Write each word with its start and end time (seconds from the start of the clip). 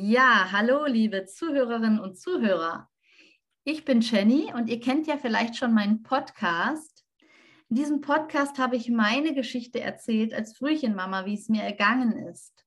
Ja, 0.00 0.52
hallo, 0.52 0.86
liebe 0.86 1.24
Zuhörerinnen 1.24 1.98
und 1.98 2.16
Zuhörer. 2.16 2.88
Ich 3.64 3.84
bin 3.84 4.00
Jenny 4.00 4.52
und 4.54 4.68
ihr 4.68 4.78
kennt 4.78 5.08
ja 5.08 5.16
vielleicht 5.16 5.56
schon 5.56 5.74
meinen 5.74 6.04
Podcast. 6.04 7.04
In 7.68 7.74
diesem 7.74 8.00
Podcast 8.00 8.58
habe 8.58 8.76
ich 8.76 8.90
meine 8.90 9.34
Geschichte 9.34 9.80
erzählt 9.80 10.32
als 10.32 10.56
Frühchenmama, 10.56 11.26
wie 11.26 11.34
es 11.34 11.48
mir 11.48 11.64
ergangen 11.64 12.12
ist. 12.28 12.64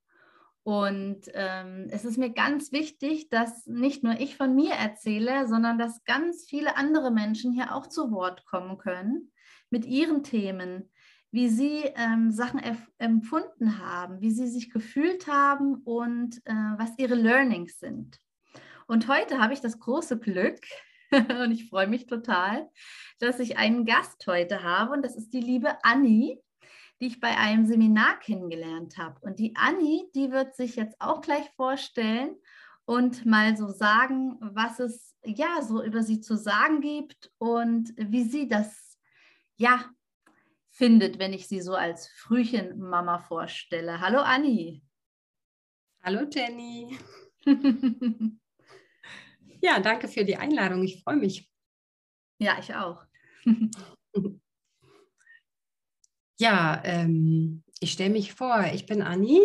Und 0.62 1.22
ähm, 1.32 1.86
es 1.90 2.04
ist 2.04 2.18
mir 2.18 2.34
ganz 2.34 2.70
wichtig, 2.70 3.30
dass 3.30 3.66
nicht 3.66 4.04
nur 4.04 4.20
ich 4.20 4.36
von 4.36 4.54
mir 4.54 4.74
erzähle, 4.74 5.48
sondern 5.48 5.78
dass 5.78 6.04
ganz 6.04 6.44
viele 6.46 6.76
andere 6.76 7.10
Menschen 7.10 7.54
hier 7.54 7.74
auch 7.74 7.86
zu 7.86 8.10
Wort 8.10 8.44
kommen 8.44 8.76
können 8.76 9.32
mit 9.70 9.86
ihren 9.86 10.22
Themen, 10.22 10.91
wie 11.32 11.48
sie 11.48 11.90
ähm, 11.96 12.30
Sachen 12.30 12.60
empfunden 12.98 13.78
haben, 13.78 14.20
wie 14.20 14.30
sie 14.30 14.46
sich 14.46 14.70
gefühlt 14.70 15.26
haben 15.26 15.76
und 15.76 16.36
äh, 16.44 16.52
was 16.76 16.90
ihre 16.98 17.14
Learnings 17.14 17.80
sind. 17.80 18.18
Und 18.86 19.08
heute 19.08 19.40
habe 19.40 19.54
ich 19.54 19.60
das 19.60 19.80
große 19.80 20.18
Glück, 20.18 20.60
und 21.42 21.50
ich 21.50 21.68
freue 21.68 21.86
mich 21.86 22.06
total, 22.06 22.68
dass 23.18 23.40
ich 23.40 23.56
einen 23.56 23.84
Gast 23.84 24.26
heute 24.26 24.62
habe 24.62 24.92
und 24.92 25.02
das 25.02 25.16
ist 25.16 25.32
die 25.32 25.40
liebe 25.40 25.82
Anni, 25.82 26.38
die 27.00 27.06
ich 27.06 27.20
bei 27.20 27.36
einem 27.36 27.66
Seminar 27.66 28.18
kennengelernt 28.20 28.96
habe. 28.98 29.18
Und 29.22 29.38
die 29.38 29.56
Anni, 29.56 30.04
die 30.14 30.30
wird 30.30 30.54
sich 30.54 30.76
jetzt 30.76 31.00
auch 31.00 31.20
gleich 31.20 31.50
vorstellen 31.56 32.36
und 32.84 33.26
mal 33.26 33.56
so 33.56 33.68
sagen, 33.68 34.36
was 34.40 34.80
es 34.80 35.14
ja 35.24 35.62
so 35.62 35.82
über 35.82 36.02
sie 36.02 36.20
zu 36.20 36.36
sagen 36.36 36.80
gibt 36.80 37.30
und 37.38 37.92
wie 37.96 38.24
sie 38.24 38.48
das 38.48 38.98
ja 39.56 39.84
findet, 40.82 41.20
wenn 41.20 41.32
ich 41.32 41.46
sie 41.46 41.60
so 41.60 41.76
als 41.76 42.08
Frühchenmama 42.08 43.20
vorstelle. 43.20 44.00
Hallo 44.00 44.18
Anni. 44.18 44.82
Hallo 46.02 46.28
Jenny. 46.28 46.98
ja, 49.62 49.78
danke 49.78 50.08
für 50.08 50.24
die 50.24 50.34
Einladung. 50.34 50.82
Ich 50.82 51.04
freue 51.04 51.18
mich. 51.18 51.48
Ja, 52.40 52.58
ich 52.58 52.74
auch. 52.74 53.06
ja, 56.40 56.82
ähm, 56.84 57.62
ich 57.78 57.92
stelle 57.92 58.10
mich 58.10 58.34
vor, 58.34 58.64
ich 58.74 58.84
bin 58.84 59.02
Anni, 59.02 59.40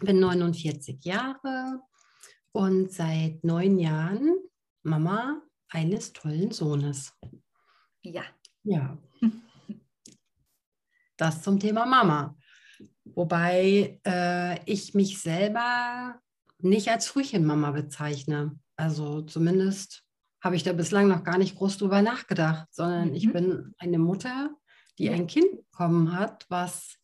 bin 0.00 0.18
49 0.18 1.04
Jahre 1.04 1.82
und 2.52 2.90
seit 2.90 3.44
neun 3.44 3.78
Jahren 3.78 4.34
Mama 4.82 5.42
eines 5.68 6.14
tollen 6.14 6.52
Sohnes. 6.52 7.12
Ja. 8.00 8.24
Ja. 8.62 8.96
Das 11.20 11.42
zum 11.42 11.60
Thema 11.60 11.84
Mama. 11.84 12.34
Wobei 13.04 14.00
äh, 14.06 14.58
ich 14.64 14.94
mich 14.94 15.20
selber 15.20 16.18
nicht 16.60 16.88
als 16.88 17.08
Frühchenmama 17.08 17.72
bezeichne. 17.72 18.58
Also 18.76 19.20
zumindest 19.20 20.02
habe 20.42 20.56
ich 20.56 20.62
da 20.62 20.72
bislang 20.72 21.08
noch 21.08 21.22
gar 21.22 21.36
nicht 21.36 21.56
groß 21.56 21.76
drüber 21.76 22.00
nachgedacht, 22.00 22.68
sondern 22.70 23.10
mhm. 23.10 23.14
ich 23.14 23.30
bin 23.30 23.74
eine 23.76 23.98
Mutter, 23.98 24.48
die 24.98 25.10
ein 25.10 25.26
Kind 25.26 25.50
bekommen 25.70 26.18
hat, 26.18 26.46
was 26.48 26.96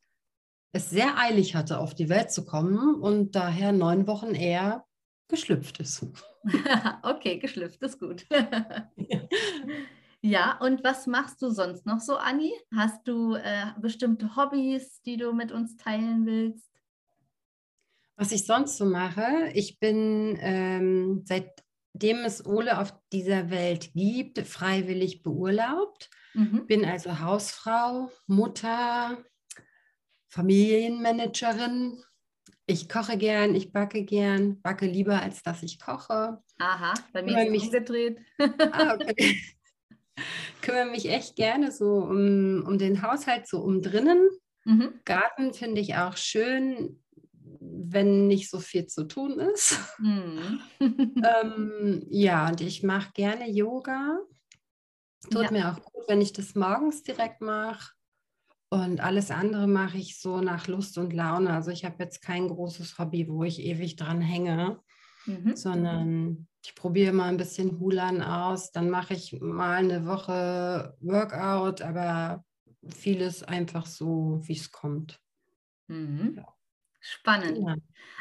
es 0.73 0.89
sehr 0.89 1.19
eilig 1.19 1.55
hatte, 1.55 1.79
auf 1.79 1.95
die 1.95 2.09
Welt 2.09 2.31
zu 2.31 2.47
kommen 2.47 2.95
und 2.95 3.37
daher 3.37 3.73
neun 3.73 4.07
Wochen 4.07 4.35
eher 4.35 4.87
geschlüpft 5.29 5.79
ist. 5.81 6.07
okay, 7.03 7.39
geschlüpft 7.39 7.83
ist 7.83 8.01
gut. 8.01 8.27
Ja, 10.23 10.59
und 10.61 10.83
was 10.83 11.07
machst 11.07 11.41
du 11.43 11.51
sonst 11.51 11.87
noch 11.87 12.01
so, 12.01 12.17
Anni? 12.17 12.53
Hast 12.75 13.07
du 13.07 13.35
äh, 13.35 13.67
bestimmte 13.81 14.37
Hobbys, 14.37 15.01
die 15.03 15.17
du 15.17 15.33
mit 15.33 15.53
uns 15.53 15.77
teilen 15.77 16.27
willst? 16.27 16.71
Was 18.17 18.33
ich 18.33 18.47
sonst 18.47 18.79
so 18.79 18.87
mache, 18.87 19.51
ich 19.53 19.79
bin 19.79 20.39
ähm, 20.41 21.23
seitdem 21.27 22.25
es 22.25 22.45
Ole 22.47 22.81
auf 22.81 22.95
dieser 23.13 23.51
Welt 23.51 23.93
gibt, 23.95 24.39
freiwillig 24.39 25.23
beurlaubt. 25.23 26.09
Mhm. 26.33 26.67
Bin 26.67 26.85
also 26.85 27.21
Hausfrau, 27.21 28.11
Mutter, 28.27 29.19
Familienmanagerin. 30.29 32.03
Ich 32.67 32.89
koche 32.89 33.17
gern, 33.19 33.55
ich 33.55 33.71
backe 33.71 34.03
gern, 34.05 34.61
backe 34.63 34.87
lieber, 34.87 35.23
als 35.23 35.43
dass 35.43 35.63
ich 35.63 35.79
koche. 35.79 36.43
Aha, 36.59 36.95
bei 37.13 37.23
mir 37.23 37.39
ist 37.47 37.57
es 37.57 37.65
umgedreht. 37.65 38.19
ah, 38.73 38.95
okay. 38.95 39.39
kümmere 40.63 40.87
mich 40.87 41.09
echt 41.09 41.37
gerne 41.37 41.73
so 41.73 41.99
um, 41.99 42.65
um 42.67 42.79
den 42.79 43.03
Haushalt, 43.03 43.47
so 43.47 43.61
um 43.61 43.83
drinnen. 43.83 44.29
Mhm. 44.65 45.01
Garten 45.05 45.55
finde 45.55 45.81
ich 45.81 45.95
auch 45.97 46.17
schön, 46.17 47.03
wenn 47.61 48.27
nicht 48.27 48.51
so 48.51 48.59
viel 48.59 48.87
zu 48.87 49.05
tun 49.05 49.39
ist. 49.39 49.79
Mhm. 49.99 50.61
ähm, 50.81 52.07
ja, 52.11 52.49
und 52.49 52.61
ich 52.61 52.83
mache 52.83 53.13
gerne 53.15 53.51
Yoga. 53.51 54.19
Tut 55.31 55.45
ja. 55.45 55.51
mir 55.51 55.73
auch 55.73 55.83
gut, 55.83 56.05
wenn 56.09 56.21
ich 56.21 56.33
das 56.33 56.55
morgens 56.55 57.03
direkt 57.03 57.41
mache. 57.41 57.93
Und 58.69 59.01
alles 59.01 59.31
andere 59.31 59.69
mache 59.69 59.99
ich 59.99 60.21
so 60.21 60.41
nach 60.41 60.67
Lust 60.67 60.99
und 60.99 61.13
Laune. 61.13 61.53
Also 61.53 61.71
ich 61.71 61.85
habe 61.85 62.03
jetzt 62.03 62.21
kein 62.21 62.49
großes 62.49 62.99
Hobby, 62.99 63.29
wo 63.29 63.45
ich 63.45 63.61
ewig 63.61 63.97
dran 63.97 64.21
hänge, 64.21 64.81
mhm. 65.27 65.57
sondern 65.57 66.49
ich 66.65 66.75
probiere 66.75 67.13
mal 67.13 67.29
ein 67.29 67.37
bisschen 67.37 67.79
Hulan 67.79 68.23
aus, 68.23 68.73
dann 68.73 68.91
mache 68.91 69.15
ich 69.15 69.39
mal 69.41 69.77
eine 69.77 70.07
Woche 70.07 70.97
Workout, 71.01 71.83
aber 71.83 72.45
vieles 72.89 73.43
einfach 73.43 73.87
so, 73.87 74.41
wie 74.43 74.57
es 74.57 74.71
kommt. 74.71 75.21
Mhm. 75.89 76.35
Ja. 76.37 76.57
Spannend. 77.01 77.59
Ja. 77.59 77.77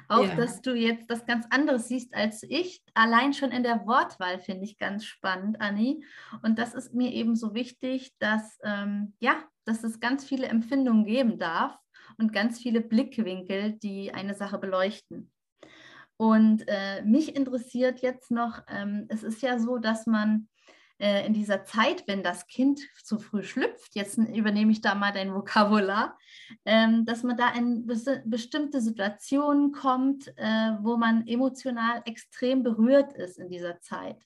Auch, 0.09 0.27
ja. 0.27 0.35
dass 0.35 0.61
du 0.61 0.75
jetzt 0.75 1.09
das 1.09 1.25
ganz 1.25 1.47
anderes 1.49 1.87
siehst 1.87 2.13
als 2.13 2.43
ich. 2.43 2.83
Allein 2.93 3.33
schon 3.33 3.49
in 3.49 3.63
der 3.63 3.87
Wortwahl 3.87 4.37
finde 4.37 4.65
ich 4.65 4.77
ganz 4.77 5.05
spannend, 5.05 5.59
Anni. 5.59 6.05
Und 6.43 6.59
das 6.59 6.75
ist 6.75 6.93
mir 6.93 7.11
eben 7.11 7.35
so 7.35 7.55
wichtig, 7.55 8.13
dass, 8.19 8.59
ähm, 8.63 9.15
ja, 9.19 9.43
dass 9.65 9.83
es 9.83 9.99
ganz 9.99 10.23
viele 10.23 10.45
Empfindungen 10.47 11.05
geben 11.05 11.39
darf 11.39 11.75
und 12.19 12.31
ganz 12.31 12.59
viele 12.59 12.81
Blickwinkel, 12.81 13.73
die 13.73 14.13
eine 14.13 14.35
Sache 14.35 14.59
beleuchten. 14.59 15.31
Und 16.17 16.63
äh, 16.67 17.01
mich 17.03 17.35
interessiert 17.35 17.99
jetzt 17.99 18.31
noch, 18.31 18.61
ähm, 18.69 19.05
es 19.09 19.23
ist 19.23 19.41
ja 19.41 19.59
so, 19.59 19.77
dass 19.77 20.05
man 20.05 20.47
äh, 20.97 21.25
in 21.25 21.33
dieser 21.33 21.65
Zeit, 21.65 22.07
wenn 22.07 22.23
das 22.23 22.47
Kind 22.47 22.79
zu 23.03 23.19
früh 23.19 23.43
schlüpft, 23.43 23.95
jetzt 23.95 24.17
übernehme 24.17 24.71
ich 24.71 24.81
da 24.81 24.95
mal 24.95 25.11
dein 25.11 25.33
Vokabular, 25.33 26.17
ähm, 26.63 27.05
dass 27.05 27.23
man 27.23 27.35
da 27.35 27.49
in 27.49 27.85
bes 27.85 28.05
bestimmte 28.23 28.79
Situationen 28.79 29.73
kommt, 29.73 30.29
äh, 30.37 30.71
wo 30.81 30.95
man 30.95 31.27
emotional 31.27 32.01
extrem 32.05 32.63
berührt 32.63 33.13
ist 33.13 33.37
in 33.37 33.49
dieser 33.49 33.81
Zeit. 33.81 34.23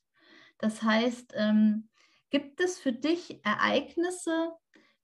Das 0.59 0.83
heißt, 0.83 1.33
ähm, 1.35 1.89
gibt 2.29 2.61
es 2.61 2.77
für 2.77 2.93
dich 2.93 3.43
Ereignisse, 3.43 4.51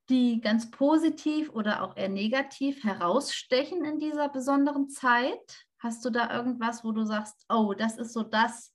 die 0.09 0.41
ganz 0.41 0.69
positiv 0.69 1.49
oder 1.49 1.81
auch 1.81 1.97
eher 1.97 2.09
negativ 2.09 2.83
herausstechen 2.83 3.83
in 3.85 3.97
dieser 3.97 4.29
besonderen 4.29 4.89
Zeit? 4.89 5.65
Hast 5.85 6.03
du 6.03 6.09
da 6.09 6.35
irgendwas, 6.35 6.83
wo 6.83 6.91
du 6.91 7.05
sagst, 7.05 7.45
oh, 7.47 7.75
das 7.77 7.99
ist 7.99 8.11
so 8.11 8.23
das, 8.23 8.73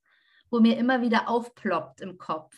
wo 0.49 0.61
mir 0.61 0.79
immer 0.79 1.03
wieder 1.03 1.29
aufploppt 1.29 2.03
im 2.03 2.19
Kopf? 2.19 2.55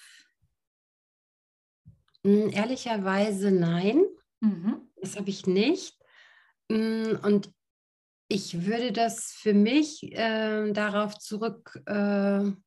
Hm, 2.22 2.50
ehrlicherweise 2.50 3.50
nein, 3.50 4.04
mhm. 4.40 4.90
das 4.96 5.16
habe 5.16 5.30
ich 5.30 5.46
nicht. 5.46 5.98
Hm, 6.70 7.18
und 7.22 7.50
ich 8.28 8.66
würde 8.66 8.92
das 8.92 9.32
für 9.32 9.54
mich 9.54 10.02
äh, 10.12 10.70
darauf 10.72 11.19
zurückverfolgen. 11.19 12.58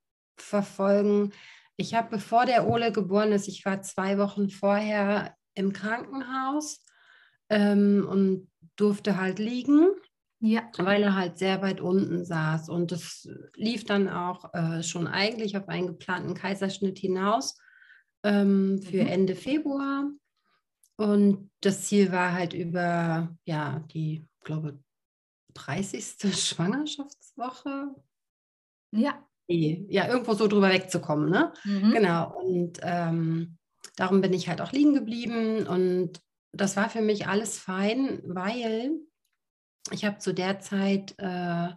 Äh, 1.32 1.36
ich 1.78 1.94
habe, 1.94 2.10
bevor 2.10 2.48
der 2.48 2.68
Ole 2.68 2.92
geboren 2.92 3.32
ist, 3.32 3.48
ich 3.48 3.64
war 3.64 3.84
zwei 3.84 4.18
Wochen 4.18 4.50
vorher 4.50 5.36
im 5.54 5.72
Krankenhaus 5.72 6.84
ähm, 7.50 8.08
und 8.10 8.52
durfte 8.76 9.18
halt 9.18 9.38
liegen. 9.38 9.90
Ja. 10.46 10.70
Weil 10.78 11.02
er 11.02 11.16
halt 11.16 11.40
sehr 11.40 11.64
weit 11.64 11.82
unten 11.82 12.24
saß. 12.24 12.70
Und 12.70 12.92
es 12.92 13.28
lief 13.56 13.84
dann 13.84 14.08
auch 14.08 14.54
äh, 14.54 14.84
schon 14.84 15.08
eigentlich 15.08 15.58
auf 15.58 15.68
einen 15.70 15.88
geplanten 15.88 16.36
Kaiserschnitt 16.36 17.00
hinaus 17.00 17.58
ähm, 18.24 18.80
für 18.80 19.02
mhm. 19.02 19.08
Ende 19.08 19.36
Februar. 19.36 20.12
Und 20.98 21.50
das 21.62 21.88
Ziel 21.88 22.12
war 22.12 22.34
halt 22.34 22.54
über, 22.54 23.36
ja, 23.46 23.80
die, 23.92 24.28
glaube 24.44 24.80
30. 25.56 26.16
Schwangerschaftswoche. 26.40 27.96
Ja. 28.92 29.26
Ja, 29.48 30.08
irgendwo 30.08 30.34
so 30.34 30.48
drüber 30.48 30.70
wegzukommen, 30.70 31.30
ne? 31.30 31.54
Mhm. 31.64 31.92
Genau. 31.92 32.36
Und 32.40 32.80
ähm, 32.84 33.58
darum 33.96 34.22
bin 34.22 34.34
ich 34.34 34.48
halt 34.48 34.62
auch 34.62 34.72
liegen 34.72 34.94
geblieben. 34.94 35.66
Und 35.66 36.22
das 36.52 36.78
war 36.78 36.90
für 36.90 37.02
mich 37.02 37.28
alles 37.28 37.58
fein, 37.58 38.22
weil 38.26 39.00
ich 39.92 40.06
habe 40.06 40.18
zu 40.18 40.34
der 40.34 40.60
Zeit 40.60 41.14
äh, 41.18 41.70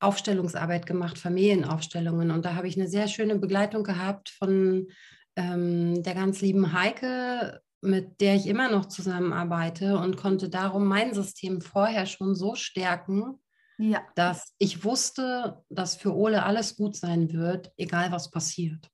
Aufstellungsarbeit 0.00 0.86
gemacht, 0.86 1.18
Familienaufstellungen. 1.18 2.30
Und 2.30 2.44
da 2.44 2.54
habe 2.54 2.68
ich 2.68 2.76
eine 2.76 2.88
sehr 2.88 3.08
schöne 3.08 3.38
Begleitung 3.38 3.84
gehabt 3.84 4.30
von 4.30 4.88
ähm, 5.36 6.02
der 6.02 6.14
ganz 6.14 6.40
lieben 6.40 6.72
Heike, 6.72 7.60
mit 7.80 8.20
der 8.20 8.36
ich 8.36 8.46
immer 8.46 8.70
noch 8.70 8.86
zusammenarbeite 8.86 9.98
und 9.98 10.16
konnte 10.16 10.48
darum 10.48 10.86
mein 10.86 11.14
System 11.14 11.60
vorher 11.60 12.06
schon 12.06 12.34
so 12.34 12.54
stärken, 12.54 13.40
ja. 13.78 14.00
dass 14.14 14.54
ich 14.58 14.84
wusste, 14.84 15.62
dass 15.68 15.96
für 15.96 16.14
Ole 16.14 16.44
alles 16.44 16.76
gut 16.76 16.96
sein 16.96 17.32
wird, 17.32 17.72
egal 17.76 18.12
was 18.12 18.30
passiert. 18.30 18.88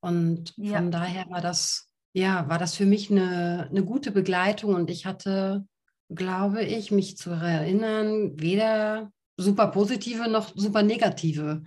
Und 0.00 0.54
ja. 0.56 0.76
von 0.76 0.90
daher 0.90 1.28
war 1.30 1.40
das, 1.40 1.90
ja, 2.12 2.48
war 2.48 2.58
das 2.58 2.74
für 2.74 2.86
mich 2.86 3.10
eine, 3.10 3.68
eine 3.70 3.84
gute 3.84 4.12
Begleitung 4.12 4.74
und 4.74 4.90
ich 4.90 5.04
hatte, 5.04 5.66
glaube 6.14 6.62
ich, 6.64 6.90
mich 6.90 7.16
zu 7.16 7.30
erinnern, 7.30 8.38
weder 8.40 9.12
super 9.36 9.68
positive 9.68 10.28
noch 10.28 10.52
super 10.54 10.82
negative 10.82 11.62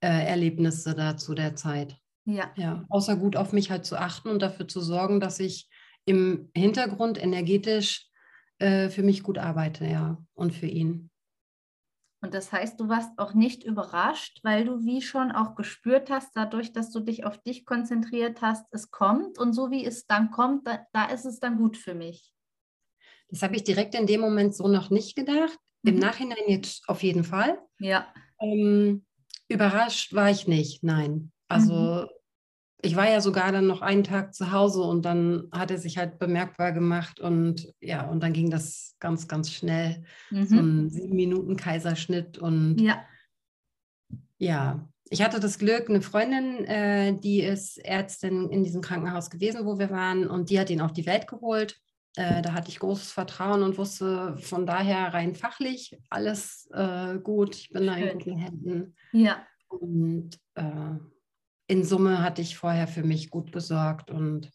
äh, 0.00 0.26
Erlebnisse 0.26 0.94
da 0.94 1.16
zu 1.16 1.34
der 1.34 1.56
Zeit. 1.56 1.96
Ja. 2.24 2.50
ja. 2.56 2.84
Außer 2.88 3.16
gut 3.16 3.36
auf 3.36 3.52
mich 3.52 3.70
halt 3.70 3.84
zu 3.84 3.96
achten 3.96 4.28
und 4.28 4.40
dafür 4.40 4.68
zu 4.68 4.80
sorgen, 4.80 5.20
dass 5.20 5.40
ich 5.40 5.68
im 6.04 6.50
Hintergrund 6.54 7.22
energetisch 7.22 8.06
äh, 8.58 8.88
für 8.88 9.02
mich 9.02 9.22
gut 9.22 9.38
arbeite, 9.38 9.86
ja, 9.86 10.18
und 10.34 10.54
für 10.54 10.66
ihn. 10.66 11.10
Und 12.20 12.34
das 12.34 12.50
heißt, 12.50 12.80
du 12.80 12.88
warst 12.88 13.16
auch 13.18 13.34
nicht 13.34 13.62
überrascht, 13.62 14.40
weil 14.42 14.64
du 14.64 14.84
wie 14.84 15.02
schon 15.02 15.30
auch 15.30 15.54
gespürt 15.54 16.10
hast, 16.10 16.30
dadurch, 16.34 16.72
dass 16.72 16.90
du 16.90 17.00
dich 17.00 17.24
auf 17.24 17.38
dich 17.38 17.64
konzentriert 17.64 18.42
hast, 18.42 18.66
es 18.72 18.90
kommt 18.90 19.38
und 19.38 19.52
so 19.52 19.70
wie 19.70 19.84
es 19.84 20.06
dann 20.06 20.30
kommt, 20.30 20.66
da, 20.66 20.84
da 20.92 21.06
ist 21.06 21.24
es 21.24 21.38
dann 21.38 21.58
gut 21.58 21.76
für 21.76 21.94
mich. 21.94 22.32
Das 23.28 23.42
habe 23.42 23.56
ich 23.56 23.64
direkt 23.64 23.94
in 23.94 24.06
dem 24.06 24.20
Moment 24.20 24.54
so 24.54 24.68
noch 24.68 24.90
nicht 24.90 25.16
gedacht. 25.16 25.58
Mhm. 25.82 25.92
Im 25.92 25.98
Nachhinein 25.98 26.44
jetzt 26.46 26.88
auf 26.88 27.02
jeden 27.02 27.24
Fall. 27.24 27.58
Ja. 27.78 28.06
Ähm, 28.40 29.04
überrascht 29.48 30.14
war 30.14 30.30
ich 30.30 30.46
nicht, 30.46 30.82
nein. 30.82 31.32
Also 31.48 31.72
mhm 31.74 32.08
ich 32.82 32.94
war 32.94 33.10
ja 33.10 33.20
sogar 33.20 33.50
dann 33.50 33.66
noch 33.66 33.82
einen 33.82 34.04
Tag 34.04 34.34
zu 34.34 34.52
Hause 34.52 34.82
und 34.82 35.04
dann 35.04 35.48
hat 35.50 35.70
er 35.70 35.78
sich 35.78 35.98
halt 35.98 36.18
bemerkbar 36.18 36.72
gemacht 36.72 37.18
und 37.18 37.72
ja, 37.80 38.08
und 38.08 38.22
dann 38.22 38.32
ging 38.32 38.50
das 38.50 38.94
ganz, 39.00 39.26
ganz 39.26 39.50
schnell. 39.50 40.04
Mhm. 40.30 40.46
So 40.46 40.56
ein 40.56 40.90
sieben 40.90 41.16
Minuten 41.16 41.56
Kaiserschnitt 41.56 42.38
und 42.38 42.80
ja. 42.80 43.02
ja, 44.38 44.88
ich 45.10 45.22
hatte 45.22 45.40
das 45.40 45.58
Glück, 45.58 45.88
eine 45.88 46.02
Freundin, 46.02 46.64
äh, 46.66 47.18
die 47.18 47.40
ist 47.40 47.78
Ärztin 47.78 48.48
in 48.50 48.62
diesem 48.62 48.80
Krankenhaus 48.80 49.28
gewesen, 49.28 49.66
wo 49.66 49.78
wir 49.78 49.90
waren 49.90 50.28
und 50.28 50.50
die 50.50 50.60
hat 50.60 50.70
ihn 50.70 50.80
auf 50.80 50.92
die 50.92 51.06
Welt 51.06 51.26
geholt. 51.26 51.80
Äh, 52.18 52.42
da 52.42 52.52
hatte 52.52 52.68
ich 52.68 52.80
großes 52.80 53.12
Vertrauen 53.12 53.62
und 53.62 53.78
wusste 53.78 54.36
von 54.38 54.66
daher 54.66 55.14
rein 55.14 55.36
fachlich 55.36 55.96
alles 56.10 56.68
äh, 56.72 57.16
gut. 57.18 57.54
Ich 57.54 57.70
bin 57.70 57.84
Schön. 57.84 57.86
da 57.86 57.96
in 57.96 58.18
guten 58.18 58.36
Händen. 58.36 58.96
Ja. 59.12 59.46
Und 59.68 60.30
äh, 60.56 60.96
in 61.68 61.84
Summe 61.84 62.20
hatte 62.20 62.42
ich 62.42 62.56
vorher 62.56 62.88
für 62.88 63.04
mich 63.04 63.30
gut 63.30 63.52
gesorgt. 63.52 64.10
Und 64.10 64.50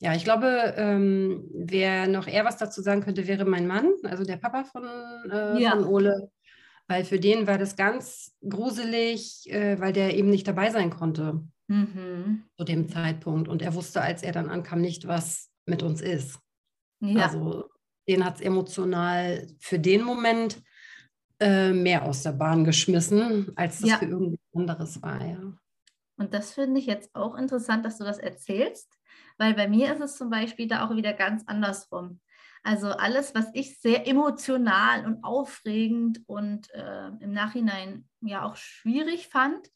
ja, 0.00 0.14
ich 0.14 0.22
glaube, 0.22 0.74
ähm, 0.76 1.48
wer 1.54 2.06
noch 2.06 2.26
eher 2.26 2.44
was 2.44 2.58
dazu 2.58 2.82
sagen 2.82 3.00
könnte, 3.00 3.26
wäre 3.26 3.46
mein 3.46 3.66
Mann, 3.66 3.90
also 4.04 4.24
der 4.24 4.36
Papa 4.36 4.64
von, 4.64 4.84
äh, 5.30 5.62
ja. 5.62 5.70
von 5.70 5.86
Ole. 5.86 6.30
Weil 6.88 7.06
für 7.06 7.20
den 7.20 7.46
war 7.46 7.56
das 7.56 7.74
ganz 7.74 8.36
gruselig, 8.46 9.50
äh, 9.50 9.80
weil 9.80 9.94
der 9.94 10.14
eben 10.14 10.28
nicht 10.28 10.46
dabei 10.46 10.68
sein 10.68 10.90
konnte 10.90 11.40
mhm. 11.68 12.44
zu 12.58 12.64
dem 12.64 12.90
Zeitpunkt. 12.90 13.48
Und 13.48 13.62
er 13.62 13.72
wusste, 13.74 14.02
als 14.02 14.22
er 14.22 14.32
dann 14.32 14.50
ankam, 14.50 14.82
nicht, 14.82 15.08
was 15.08 15.48
mit 15.64 15.82
uns 15.82 16.02
ist. 16.02 16.38
Ja. 17.00 17.26
Also 17.26 17.68
den 18.08 18.24
hat 18.24 18.36
es 18.36 18.40
emotional 18.40 19.46
für 19.58 19.78
den 19.78 20.02
Moment 20.02 20.62
äh, 21.38 21.72
mehr 21.72 22.04
aus 22.04 22.22
der 22.22 22.32
Bahn 22.32 22.64
geschmissen, 22.64 23.50
als 23.56 23.80
das 23.80 23.90
ja. 23.90 23.96
für 23.98 24.06
irgendwas 24.06 24.40
anderes 24.54 25.02
war. 25.02 25.24
Ja. 25.24 25.38
Und 26.16 26.34
das 26.34 26.52
finde 26.52 26.80
ich 26.80 26.86
jetzt 26.86 27.14
auch 27.14 27.34
interessant, 27.34 27.84
dass 27.84 27.98
du 27.98 28.04
das 28.04 28.18
erzählst, 28.18 28.98
weil 29.38 29.54
bei 29.54 29.68
mir 29.68 29.92
ist 29.92 30.02
es 30.02 30.16
zum 30.16 30.28
Beispiel 30.28 30.68
da 30.68 30.86
auch 30.86 30.94
wieder 30.94 31.14
ganz 31.14 31.44
andersrum. 31.46 32.20
Also 32.62 32.88
alles, 32.88 33.34
was 33.34 33.46
ich 33.54 33.80
sehr 33.80 34.06
emotional 34.06 35.06
und 35.06 35.24
aufregend 35.24 36.20
und 36.26 36.70
äh, 36.74 37.08
im 37.20 37.32
Nachhinein 37.32 38.06
ja 38.20 38.44
auch 38.44 38.56
schwierig 38.56 39.28
fand, 39.28 39.70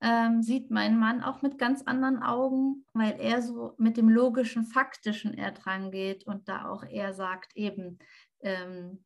ähm, 0.00 0.42
sieht 0.42 0.70
mein 0.70 0.98
Mann 0.98 1.22
auch 1.22 1.42
mit 1.42 1.58
ganz 1.58 1.82
anderen 1.82 2.22
Augen, 2.22 2.86
weil 2.94 3.16
er 3.18 3.42
so 3.42 3.74
mit 3.76 3.96
dem 3.96 4.08
logischen, 4.08 4.64
faktischen 4.64 5.34
eher 5.34 5.52
dran 5.52 5.90
geht 5.90 6.26
und 6.26 6.48
da 6.48 6.68
auch 6.68 6.84
eher 6.84 7.12
sagt 7.12 7.54
eben, 7.54 7.98
ähm, 8.40 9.04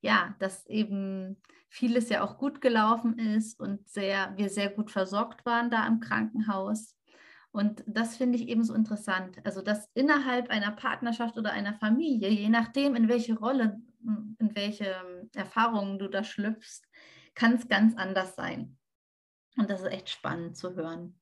ja, 0.00 0.34
dass 0.40 0.66
eben 0.66 1.40
vieles 1.68 2.08
ja 2.08 2.22
auch 2.22 2.38
gut 2.38 2.60
gelaufen 2.60 3.18
ist 3.18 3.58
und 3.60 3.88
sehr, 3.88 4.34
wir 4.36 4.50
sehr 4.50 4.68
gut 4.68 4.90
versorgt 4.90 5.46
waren 5.46 5.70
da 5.70 5.86
im 5.86 6.00
Krankenhaus. 6.00 6.96
Und 7.52 7.84
das 7.86 8.16
finde 8.16 8.36
ich 8.36 8.48
eben 8.48 8.64
so 8.64 8.74
interessant. 8.74 9.38
Also, 9.44 9.62
dass 9.62 9.88
innerhalb 9.94 10.50
einer 10.50 10.72
Partnerschaft 10.72 11.38
oder 11.38 11.52
einer 11.52 11.74
Familie, 11.74 12.30
je 12.30 12.48
nachdem, 12.48 12.96
in 12.96 13.08
welche 13.08 13.38
Rolle, 13.38 13.80
in 14.38 14.54
welche 14.54 14.86
ähm, 14.86 15.30
Erfahrungen 15.34 15.98
du 15.98 16.08
da 16.08 16.24
schlüpfst, 16.24 16.82
kann 17.34 17.54
es 17.54 17.68
ganz 17.68 17.96
anders 17.96 18.34
sein. 18.34 18.76
Und 19.56 19.70
das 19.70 19.80
ist 19.80 19.92
echt 19.92 20.10
spannend 20.10 20.56
zu 20.56 20.74
hören. 20.74 21.18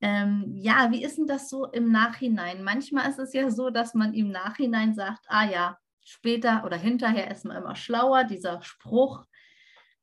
Ähm, 0.00 0.52
ja, 0.56 0.90
wie 0.90 1.02
ist 1.02 1.16
denn 1.16 1.26
das 1.26 1.48
so 1.48 1.66
im 1.66 1.90
Nachhinein? 1.90 2.62
Manchmal 2.62 3.08
ist 3.08 3.18
es 3.18 3.32
ja 3.32 3.50
so, 3.50 3.70
dass 3.70 3.94
man 3.94 4.12
im 4.14 4.30
Nachhinein 4.30 4.94
sagt, 4.94 5.24
ah 5.28 5.48
ja, 5.48 5.78
später 6.04 6.64
oder 6.64 6.76
hinterher 6.76 7.30
ist 7.30 7.44
man 7.44 7.56
immer 7.56 7.76
schlauer, 7.76 8.24
dieser 8.24 8.62
Spruch. 8.62 9.24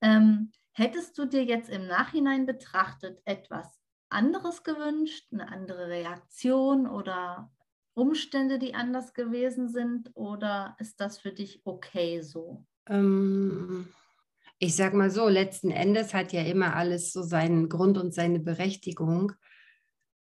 Ähm, 0.01 0.51
hättest 0.71 1.17
du 1.17 1.25
dir 1.25 1.43
jetzt 1.43 1.69
im 1.69 1.87
Nachhinein 1.87 2.45
betrachtet 2.45 3.21
etwas 3.25 3.79
anderes 4.09 4.63
gewünscht, 4.63 5.27
eine 5.31 5.47
andere 5.47 5.87
Reaktion 5.87 6.87
oder 6.87 7.51
Umstände, 7.93 8.57
die 8.57 8.73
anders 8.73 9.13
gewesen 9.13 9.69
sind? 9.69 10.11
Oder 10.15 10.75
ist 10.79 10.99
das 10.99 11.19
für 11.19 11.31
dich 11.31 11.61
okay 11.65 12.21
so? 12.21 12.65
Ähm, 12.87 13.87
ich 14.63 14.77
sag 14.77 14.93
mal 14.93 15.11
so, 15.11 15.27
letzten 15.27 15.71
Endes 15.71 16.13
hat 16.13 16.31
ja 16.31 16.41
immer 16.41 16.73
alles 16.73 17.11
so 17.11 17.21
seinen 17.21 17.67
Grund 17.67 17.97
und 17.97 18.13
seine 18.13 18.39
Berechtigung. 18.39 19.33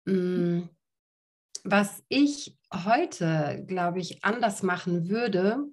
Mm, 0.05 0.63
was 1.63 2.03
ich 2.09 2.59
heute, 2.75 3.65
glaube 3.69 4.01
ich, 4.01 4.25
anders 4.25 4.65
machen 4.65 5.09
würde, 5.09 5.65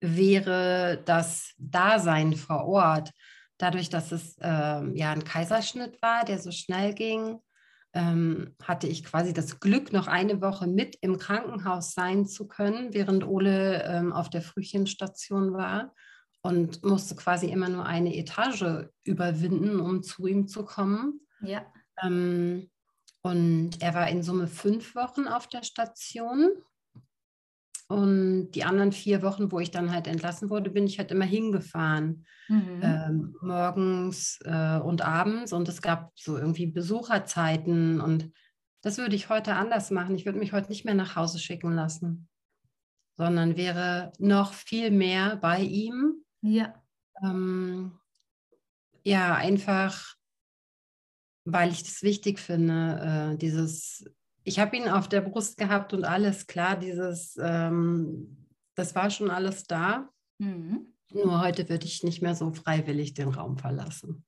wäre 0.00 1.02
das 1.04 1.52
Dasein 1.58 2.34
vor 2.34 2.66
Ort. 2.66 3.10
Dadurch, 3.58 3.88
dass 3.88 4.12
es 4.12 4.36
ähm, 4.40 4.94
ja 4.94 5.10
ein 5.10 5.24
Kaiserschnitt 5.24 6.00
war, 6.02 6.24
der 6.24 6.38
so 6.38 6.52
schnell 6.52 6.94
ging, 6.94 7.40
ähm, 7.92 8.54
hatte 8.62 8.86
ich 8.86 9.02
quasi 9.02 9.32
das 9.32 9.58
Glück, 9.58 9.92
noch 9.92 10.06
eine 10.06 10.40
Woche 10.40 10.68
mit 10.68 10.96
im 11.00 11.18
Krankenhaus 11.18 11.92
sein 11.92 12.24
zu 12.24 12.46
können, 12.46 12.94
während 12.94 13.26
Ole 13.26 13.82
ähm, 13.82 14.12
auf 14.12 14.30
der 14.30 14.42
Frühchenstation 14.42 15.52
war 15.54 15.92
und 16.42 16.84
musste 16.84 17.14
quasi 17.16 17.46
immer 17.46 17.68
nur 17.68 17.84
eine 17.84 18.16
Etage 18.16 18.88
überwinden, 19.04 19.80
um 19.80 20.02
zu 20.02 20.26
ihm 20.26 20.48
zu 20.48 20.64
kommen. 20.64 21.20
Ja. 21.42 21.64
Ähm, 22.02 22.70
und 23.22 23.82
er 23.82 23.94
war 23.94 24.08
in 24.08 24.22
Summe 24.22 24.46
fünf 24.46 24.94
Wochen 24.94 25.26
auf 25.26 25.46
der 25.46 25.62
Station. 25.62 26.50
Und 27.88 28.52
die 28.52 28.64
anderen 28.64 28.92
vier 28.92 29.20
Wochen, 29.22 29.50
wo 29.50 29.58
ich 29.58 29.72
dann 29.72 29.92
halt 29.92 30.06
entlassen 30.06 30.48
wurde, 30.48 30.70
bin 30.70 30.86
ich 30.86 30.98
halt 30.98 31.10
immer 31.10 31.24
hingefahren. 31.24 32.24
Mhm. 32.48 32.80
Ähm, 32.82 33.36
morgens 33.42 34.38
äh, 34.44 34.78
und 34.78 35.02
abends. 35.02 35.52
Und 35.52 35.68
es 35.68 35.82
gab 35.82 36.12
so 36.14 36.38
irgendwie 36.38 36.66
Besucherzeiten. 36.66 38.00
Und 38.00 38.32
das 38.82 38.96
würde 38.96 39.16
ich 39.16 39.28
heute 39.28 39.56
anders 39.56 39.90
machen. 39.90 40.14
Ich 40.14 40.24
würde 40.24 40.38
mich 40.38 40.52
heute 40.52 40.68
nicht 40.68 40.84
mehr 40.84 40.94
nach 40.94 41.16
Hause 41.16 41.38
schicken 41.38 41.72
lassen, 41.72 42.28
sondern 43.16 43.56
wäre 43.56 44.12
noch 44.18 44.54
viel 44.54 44.90
mehr 44.90 45.36
bei 45.36 45.60
ihm. 45.60 46.24
Ja. 46.42 46.74
Ähm, 47.22 47.98
ja, 49.02 49.34
einfach, 49.34 50.14
weil 51.44 51.70
ich 51.70 51.82
das 51.82 52.02
wichtig 52.02 52.38
finde, 52.38 53.32
äh, 53.34 53.38
dieses 53.38 54.04
ich 54.44 54.58
habe 54.58 54.76
ihn 54.76 54.88
auf 54.88 55.08
der 55.08 55.20
Brust 55.20 55.56
gehabt 55.58 55.92
und 55.92 56.04
alles 56.04 56.46
klar, 56.46 56.76
dieses, 56.76 57.38
ähm, 57.40 58.46
das 58.74 58.94
war 58.94 59.10
schon 59.10 59.30
alles 59.30 59.64
da. 59.64 60.08
Mhm. 60.38 60.86
Nur 61.12 61.40
heute 61.40 61.68
würde 61.68 61.86
ich 61.86 62.02
nicht 62.02 62.22
mehr 62.22 62.34
so 62.34 62.52
freiwillig 62.52 63.14
den 63.14 63.28
Raum 63.28 63.58
verlassen. 63.58 64.24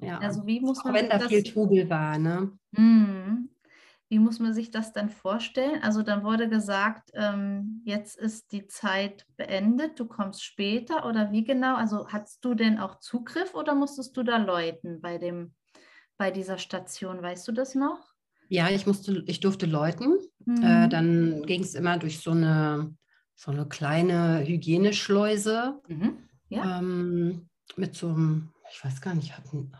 Ja. 0.00 0.18
Also 0.18 0.46
wie 0.46 0.60
muss 0.60 0.82
man 0.84 0.94
Auch 0.94 0.98
wenn 0.98 1.10
da 1.10 1.28
viel 1.28 1.42
Trubel 1.42 1.90
war, 1.90 2.18
ne? 2.18 2.52
Mhm. 2.72 3.49
Wie 4.10 4.18
muss 4.18 4.40
man 4.40 4.52
sich 4.52 4.72
das 4.72 4.92
dann 4.92 5.08
vorstellen? 5.08 5.80
Also 5.84 6.02
dann 6.02 6.24
wurde 6.24 6.48
gesagt, 6.48 7.10
ähm, 7.14 7.80
jetzt 7.84 8.18
ist 8.18 8.50
die 8.50 8.66
Zeit 8.66 9.24
beendet, 9.36 10.00
du 10.00 10.04
kommst 10.04 10.42
später 10.42 11.06
oder 11.06 11.30
wie 11.30 11.44
genau? 11.44 11.76
Also 11.76 12.08
hattest 12.08 12.44
du 12.44 12.54
denn 12.54 12.80
auch 12.80 12.98
Zugriff 12.98 13.54
oder 13.54 13.76
musstest 13.76 14.16
du 14.16 14.24
da 14.24 14.36
läuten 14.38 15.00
bei 15.00 15.18
dem, 15.18 15.54
bei 16.18 16.32
dieser 16.32 16.58
Station? 16.58 17.22
Weißt 17.22 17.46
du 17.46 17.52
das 17.52 17.76
noch? 17.76 18.00
Ja, 18.48 18.68
ich 18.68 18.84
musste, 18.84 19.22
ich 19.28 19.38
durfte 19.38 19.66
läuten. 19.66 20.18
Äh, 20.44 20.50
mhm. 20.50 20.64
Äh, 20.64 20.88
dann 20.88 21.42
ging 21.46 21.62
es 21.62 21.76
immer 21.76 21.96
durch 21.96 22.18
so 22.18 22.32
eine, 22.32 22.92
so 23.36 23.52
eine 23.52 23.68
kleine 23.68 24.44
Hygieneschleuse. 24.44 25.80
Mhm. 25.86 26.18
Ja. 26.48 26.80
Ähm, 26.80 27.48
mit 27.76 27.94
so 27.94 28.08
einem, 28.08 28.50
ich 28.72 28.84
weiß 28.84 29.00
gar 29.00 29.14
nicht, 29.14 29.38
hatten, 29.38 29.70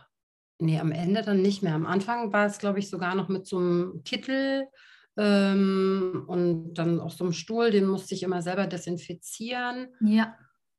nee, 0.60 0.78
am 0.78 0.92
Ende 0.92 1.22
dann 1.22 1.42
nicht 1.42 1.62
mehr. 1.62 1.74
Am 1.74 1.86
Anfang 1.86 2.32
war 2.32 2.46
es, 2.46 2.58
glaube 2.58 2.78
ich, 2.78 2.88
sogar 2.88 3.14
noch 3.14 3.28
mit 3.28 3.46
so 3.46 3.58
einem 3.58 4.02
Kittel 4.04 4.66
ähm, 5.16 6.24
und 6.26 6.74
dann 6.74 7.00
auch 7.00 7.10
so 7.10 7.24
einem 7.24 7.32
Stuhl, 7.32 7.70
den 7.70 7.86
musste 7.86 8.14
ich 8.14 8.22
immer 8.22 8.42
selber 8.42 8.66
desinfizieren. 8.66 9.88
Ja. 10.00 10.36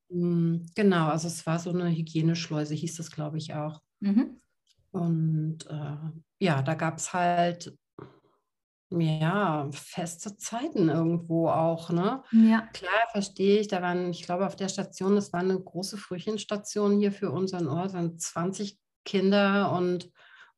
Hm, 0.10 0.66
genau, 0.76 1.08
also 1.08 1.28
es 1.28 1.46
war 1.46 1.60
so 1.60 1.70
eine 1.72 1.90
Hygieneschleuse, 1.90 2.74
hieß 2.74 2.98
das, 2.98 3.12
glaube 3.12 3.38
ich, 3.38 3.54
auch. 3.54 3.82
Mhm. 4.00 4.38
Und 4.92 5.60
äh, 5.70 5.98
ja, 6.40 6.62
da 6.62 6.74
gab 6.76 6.98
es 6.98 7.14
halt 7.14 7.78
ja, 8.90 9.70
feste 9.72 10.36
Zeiten 10.38 10.90
irgendwo 10.90 11.48
auch, 11.48 11.92
ne? 11.92 12.24
Ja. 12.32 12.68
Klar, 12.74 13.08
verstehe 13.12 13.62
ich. 13.62 13.70
Da 13.70 13.82
waren, 13.82 14.12
ich 14.12 14.24
glaube, 14.24 14.46
auf 14.46 14.58
der 14.58 14.68
Station, 14.68 15.16
das 15.16 15.32
war 15.32 15.40
eine 15.40 15.58
große 15.58 15.98
Frühchenstation 15.98 17.00
hier 17.00 17.14
für 17.14 17.32
unseren 17.32 17.68
Ort, 17.68 17.94
waren 17.94 18.20
20 18.20 18.78
Kinder 19.06 19.72
und 19.74 20.12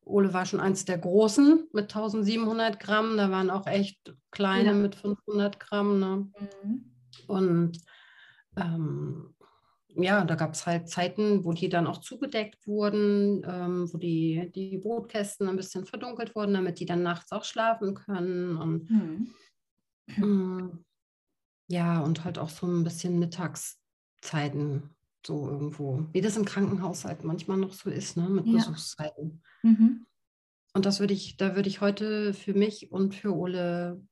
Ole 0.04 0.34
war 0.34 0.44
schon 0.44 0.60
eins 0.60 0.84
der 0.84 0.98
großen 0.98 1.68
mit 1.72 1.94
1700 1.94 2.78
Gramm. 2.78 3.16
Da 3.16 3.30
waren 3.30 3.50
auch 3.50 3.66
echt 3.66 4.14
kleine 4.30 4.70
ja. 4.70 4.74
mit 4.74 4.94
500 4.94 5.58
Gramm, 5.58 5.98
ne? 5.98 6.28
Mhm. 6.62 6.92
Und 7.26 7.78
ähm, 8.56 9.34
ja, 9.96 10.24
da 10.24 10.34
gab 10.34 10.54
es 10.54 10.66
halt 10.66 10.88
Zeiten, 10.88 11.44
wo 11.44 11.52
die 11.52 11.68
dann 11.68 11.86
auch 11.86 11.98
zugedeckt 11.98 12.66
wurden, 12.66 13.44
ähm, 13.46 13.92
wo 13.92 13.98
die, 13.98 14.50
die 14.54 14.78
Brotkästen 14.78 15.48
ein 15.48 15.56
bisschen 15.56 15.86
verdunkelt 15.86 16.34
wurden, 16.34 16.54
damit 16.54 16.80
die 16.80 16.86
dann 16.86 17.02
nachts 17.02 17.30
auch 17.32 17.44
schlafen 17.44 17.94
können. 17.94 18.56
Und 18.56 18.90
mhm. 18.90 19.34
ähm, 20.08 20.84
ja, 21.68 22.00
und 22.00 22.24
halt 22.24 22.38
auch 22.38 22.50
so 22.50 22.66
ein 22.66 22.84
bisschen 22.84 23.18
Mittagszeiten, 23.18 24.93
so 25.26 25.48
irgendwo, 25.48 26.06
wie 26.12 26.20
das 26.20 26.36
im 26.36 26.44
Krankenhaus 26.44 27.04
halt 27.04 27.24
manchmal 27.24 27.56
noch 27.56 27.72
so 27.72 27.90
ist, 27.90 28.16
ne, 28.16 28.28
mit 28.28 28.46
ja. 28.46 28.54
Besuchszeiten. 28.54 29.42
Mhm. 29.62 30.06
Und 30.72 30.86
das 30.86 31.00
würde 31.00 31.14
ich, 31.14 31.36
da 31.36 31.54
würde 31.54 31.68
ich 31.68 31.80
heute 31.80 32.34
für 32.34 32.54
mich 32.54 32.90
und 32.90 33.14
für 33.14 33.34
Ole 33.34 34.02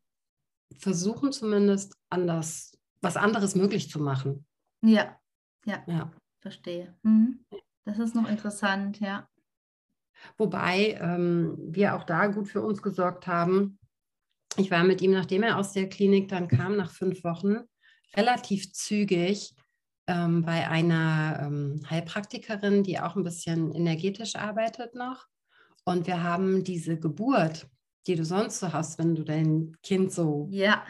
versuchen, 0.78 1.32
zumindest 1.32 1.96
anders, 2.08 2.78
was 3.00 3.16
anderes 3.16 3.54
möglich 3.54 3.90
zu 3.90 4.00
machen. 4.00 4.46
Ja, 4.80 5.18
ja, 5.64 5.82
ja. 5.86 6.12
verstehe. 6.40 6.96
Mhm. 7.02 7.44
Das 7.84 7.98
ist 7.98 8.14
noch 8.14 8.28
interessant, 8.28 9.00
ja. 9.00 9.28
Wobei 10.36 10.98
ähm, 11.00 11.56
wir 11.58 11.96
auch 11.96 12.04
da 12.04 12.28
gut 12.28 12.46
für 12.48 12.62
uns 12.62 12.80
gesorgt 12.80 13.26
haben. 13.26 13.78
Ich 14.56 14.70
war 14.70 14.84
mit 14.84 15.00
ihm, 15.00 15.10
nachdem 15.10 15.42
er 15.42 15.58
aus 15.58 15.72
der 15.72 15.88
Klinik 15.88 16.28
dann 16.28 16.46
kam, 16.46 16.76
nach 16.76 16.90
fünf 16.90 17.24
Wochen, 17.24 17.56
relativ 18.14 18.72
zügig 18.72 19.56
ähm, 20.06 20.42
bei 20.42 20.68
einer 20.68 21.40
ähm, 21.42 21.80
Heilpraktikerin, 21.88 22.82
die 22.82 22.98
auch 22.98 23.16
ein 23.16 23.24
bisschen 23.24 23.72
energetisch 23.74 24.36
arbeitet 24.36 24.94
noch. 24.94 25.26
Und 25.84 26.06
wir 26.06 26.22
haben 26.22 26.64
diese 26.64 26.98
Geburt, 26.98 27.68
die 28.06 28.16
du 28.16 28.24
sonst 28.24 28.60
so 28.60 28.72
hast, 28.72 28.98
wenn 28.98 29.14
du 29.14 29.24
dein 29.24 29.76
Kind 29.82 30.12
so 30.12 30.48
ja 30.50 30.82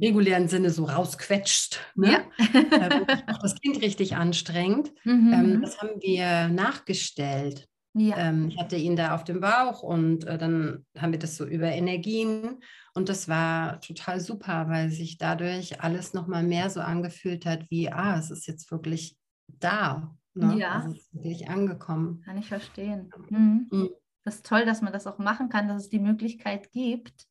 regulären 0.00 0.48
Sinne 0.48 0.70
so 0.70 0.84
rausquetscht. 0.84 1.80
Ne? 1.94 2.24
Ja. 2.38 2.88
auch 3.32 3.38
das 3.38 3.54
Kind 3.60 3.82
richtig 3.82 4.16
anstrengt. 4.16 4.92
Mhm. 5.04 5.32
Ähm, 5.32 5.62
das 5.62 5.80
haben 5.80 6.00
wir 6.00 6.48
nachgestellt. 6.48 7.68
Ja. 7.94 8.16
Ähm, 8.16 8.48
ich 8.48 8.58
hatte 8.58 8.76
ihn 8.76 8.96
da 8.96 9.14
auf 9.14 9.24
dem 9.24 9.40
Bauch 9.40 9.82
und 9.82 10.24
äh, 10.26 10.38
dann 10.38 10.86
haben 10.96 11.12
wir 11.12 11.18
das 11.18 11.36
so 11.36 11.44
über 11.44 11.66
Energien 11.66 12.60
und 12.94 13.08
das 13.08 13.28
war 13.28 13.80
total 13.80 14.20
super, 14.20 14.68
weil 14.68 14.90
sich 14.90 15.18
dadurch 15.18 15.82
alles 15.82 16.14
nochmal 16.14 16.42
mehr 16.42 16.70
so 16.70 16.80
angefühlt 16.80 17.44
hat 17.44 17.70
wie, 17.70 17.90
ah, 17.90 18.18
es 18.18 18.30
ist 18.30 18.46
jetzt 18.46 18.70
wirklich 18.70 19.18
da. 19.46 20.14
Ne? 20.34 20.58
Ja. 20.58 20.76
Also 20.76 20.92
es 20.92 21.02
ist 21.02 21.14
wirklich 21.14 21.48
angekommen. 21.48 22.22
Kann 22.24 22.38
ich 22.38 22.48
verstehen. 22.48 23.10
Mhm. 23.28 23.68
Mhm. 23.70 23.90
Das 24.24 24.36
ist 24.36 24.46
toll, 24.46 24.64
dass 24.64 24.80
man 24.80 24.92
das 24.92 25.06
auch 25.06 25.18
machen 25.18 25.48
kann, 25.48 25.68
dass 25.68 25.82
es 25.82 25.88
die 25.88 25.98
Möglichkeit 25.98 26.72
gibt. 26.72 27.26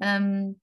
Ähm, 0.00 0.60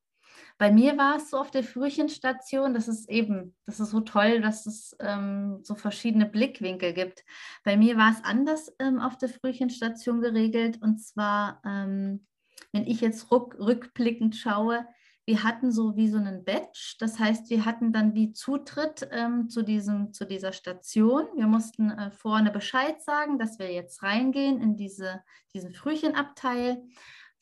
bei 0.58 0.72
mir 0.72 0.98
war 0.98 1.18
es 1.18 1.30
so 1.30 1.38
auf 1.38 1.52
der 1.52 1.64
Frühchenstation, 1.64 2.74
das 2.74 2.88
ist 2.88 3.10
eben, 3.10 3.56
das 3.66 3.80
ist 3.80 3.92
so 3.92 4.02
toll, 4.02 4.42
dass 4.42 4.66
es 4.66 4.96
ähm, 5.00 5.60
so 5.64 5.76
verschiedene 5.76 6.26
Blickwinkel 6.26 6.94
gibt. 6.94 7.24
Bei 7.64 7.76
mir 7.78 7.98
war 7.98 8.12
es 8.12 8.24
anders 8.24 8.72
ähm, 8.80 9.00
auf 9.00 9.18
der 9.18 9.30
Frühchenstation 9.30 10.22
geregelt 10.22 10.82
und 10.82 11.00
zwar, 11.00 11.62
ähm, 11.66 12.26
wenn 12.72 12.86
ich 12.86 13.02
jetzt 13.02 13.32
rück, 13.32 13.58
rückblickend 13.60 14.36
schaue, 14.36 14.86
wir 15.26 15.44
hatten 15.44 15.72
so 15.72 15.96
wie 15.96 16.10
so 16.10 16.18
einen 16.18 16.44
Badge, 16.44 16.96
das 17.00 17.18
heißt, 17.18 17.50
wir 17.50 17.64
hatten 17.64 17.94
dann 17.94 18.14
wie 18.14 18.34
Zutritt 18.34 19.08
ähm, 19.12 19.50
zu, 19.50 19.64
diesem, 19.64 20.12
zu 20.12 20.26
dieser 20.26 20.52
Station. 20.52 21.28
Wir 21.36 21.48
mussten 21.48 21.92
äh, 21.92 22.12
vorne 22.12 22.52
Bescheid 22.52 23.02
sagen, 23.02 23.40
dass 23.40 23.58
wir 23.58 23.72
jetzt 23.72 24.04
reingehen 24.04 24.62
in 24.62 24.76
diese, 24.76 25.24
diesen 25.54 25.74
Frühchenabteil 25.74 26.84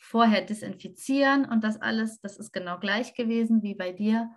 vorher 0.02 0.42
desinfizieren 0.42 1.46
und 1.46 1.64
das 1.64 1.80
alles, 1.80 2.20
das 2.22 2.38
ist 2.38 2.52
genau 2.52 2.80
gleich 2.80 3.14
gewesen 3.14 3.62
wie 3.62 3.76
bei 3.76 3.92
dir. 3.92 4.30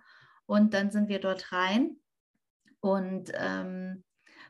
Und 0.45 0.73
dann 0.73 0.91
sind 0.91 1.09
wir 1.09 1.19
dort 1.19 1.51
rein. 1.51 1.97
Und 2.79 3.31
ähm, 3.33 4.03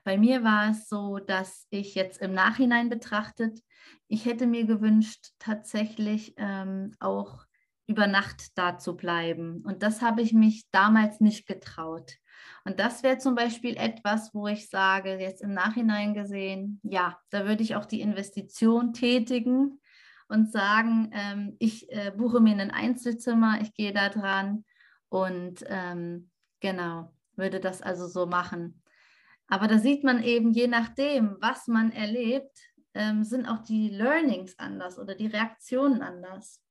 bei 0.03 0.17
mir 0.17 0.43
war 0.43 0.71
es 0.71 0.89
so, 0.89 1.19
dass 1.19 1.67
ich 1.69 1.95
jetzt 1.95 2.21
im 2.21 2.33
Nachhinein 2.33 2.89
betrachtet, 2.89 3.59
ich 4.07 4.25
hätte 4.25 4.45
mir 4.45 4.65
gewünscht, 4.65 5.29
tatsächlich 5.39 6.33
ähm, 6.37 6.91
auch 6.99 7.45
über 7.87 8.07
Nacht 8.07 8.57
da 8.57 8.77
zu 8.77 8.97
bleiben. 8.97 9.63
Und 9.65 9.83
das 9.83 10.01
habe 10.01 10.21
ich 10.21 10.33
mich 10.33 10.65
damals 10.71 11.21
nicht 11.21 11.47
getraut. 11.47 12.13
Und 12.65 12.79
das 12.79 13.03
wäre 13.03 13.19
zum 13.19 13.35
Beispiel 13.35 13.77
etwas, 13.77 14.33
wo 14.33 14.47
ich 14.47 14.69
sage, 14.69 15.17
jetzt 15.17 15.41
im 15.41 15.53
Nachhinein 15.53 16.13
gesehen, 16.13 16.79
ja, 16.83 17.17
da 17.29 17.45
würde 17.45 17.63
ich 17.63 17.75
auch 17.75 17.85
die 17.85 18.01
Investition 18.01 18.91
tätigen, 18.91 19.79
und 20.27 20.51
sagen, 20.51 21.11
ähm, 21.13 21.55
ich 21.59 21.91
äh, 21.91 22.11
buche 22.15 22.39
mir 22.39 22.57
ein 22.57 22.71
Einzelzimmer, 22.71 23.59
ich 23.61 23.73
gehe 23.73 23.93
da 23.93 24.09
dran 24.09 24.65
und 25.09 25.63
ähm, 25.67 26.29
genau, 26.59 27.13
würde 27.35 27.59
das 27.59 27.81
also 27.81 28.07
so 28.07 28.25
machen. 28.25 28.81
Aber 29.47 29.67
da 29.67 29.77
sieht 29.77 30.03
man 30.03 30.23
eben, 30.23 30.51
je 30.51 30.67
nachdem, 30.67 31.37
was 31.39 31.67
man 31.67 31.91
erlebt, 31.91 32.57
ähm, 32.93 33.23
sind 33.23 33.45
auch 33.45 33.63
die 33.63 33.89
Learnings 33.89 34.57
anders 34.57 34.97
oder 34.97 35.13
die 35.13 35.27
Reaktionen 35.27 36.01
anders. 36.01 36.61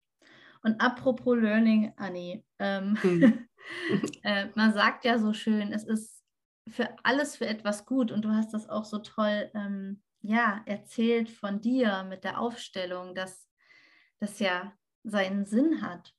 Und 0.63 0.81
apropos 0.81 1.37
Learning, 1.37 1.93
Anni, 1.97 2.45
ähm, 2.59 2.97
hm. 3.01 3.49
äh, 4.23 4.47
man 4.55 4.73
sagt 4.73 5.05
ja 5.05 5.19
so 5.19 5.33
schön, 5.33 5.73
es 5.73 5.85
ist 5.85 6.25
für 6.67 6.89
alles 7.03 7.37
für 7.37 7.47
etwas 7.47 7.85
gut 7.85 8.11
und 8.11 8.25
du 8.25 8.31
hast 8.31 8.55
das 8.55 8.69
auch 8.69 8.87
so 8.87 8.99
toll 8.99 9.51
ähm, 9.55 10.03
ja, 10.23 10.63
erzählt 10.65 11.29
von 11.29 11.61
dir 11.61 12.05
mit 12.09 12.25
der 12.25 12.41
Aufstellung, 12.41 13.15
dass 13.15 13.44
das 14.25 14.39
ja 14.39 14.73
seinen 15.03 15.45
Sinn 15.45 15.83
hat. 15.83 16.15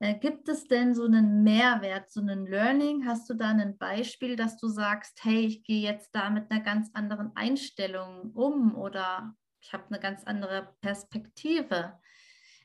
Äh, 0.00 0.18
gibt 0.18 0.48
es 0.48 0.66
denn 0.66 0.94
so 0.94 1.04
einen 1.04 1.44
Mehrwert, 1.44 2.10
so 2.10 2.20
einen 2.20 2.46
Learning? 2.46 3.06
Hast 3.06 3.30
du 3.30 3.34
da 3.34 3.50
ein 3.50 3.78
Beispiel, 3.78 4.34
dass 4.34 4.56
du 4.56 4.66
sagst, 4.66 5.22
hey, 5.22 5.46
ich 5.46 5.62
gehe 5.62 5.80
jetzt 5.80 6.10
da 6.12 6.30
mit 6.30 6.50
einer 6.50 6.60
ganz 6.60 6.90
anderen 6.94 7.30
Einstellung 7.36 8.32
um 8.32 8.74
oder 8.74 9.36
ich 9.60 9.72
habe 9.72 9.84
eine 9.86 10.00
ganz 10.00 10.24
andere 10.24 10.74
Perspektive 10.80 12.00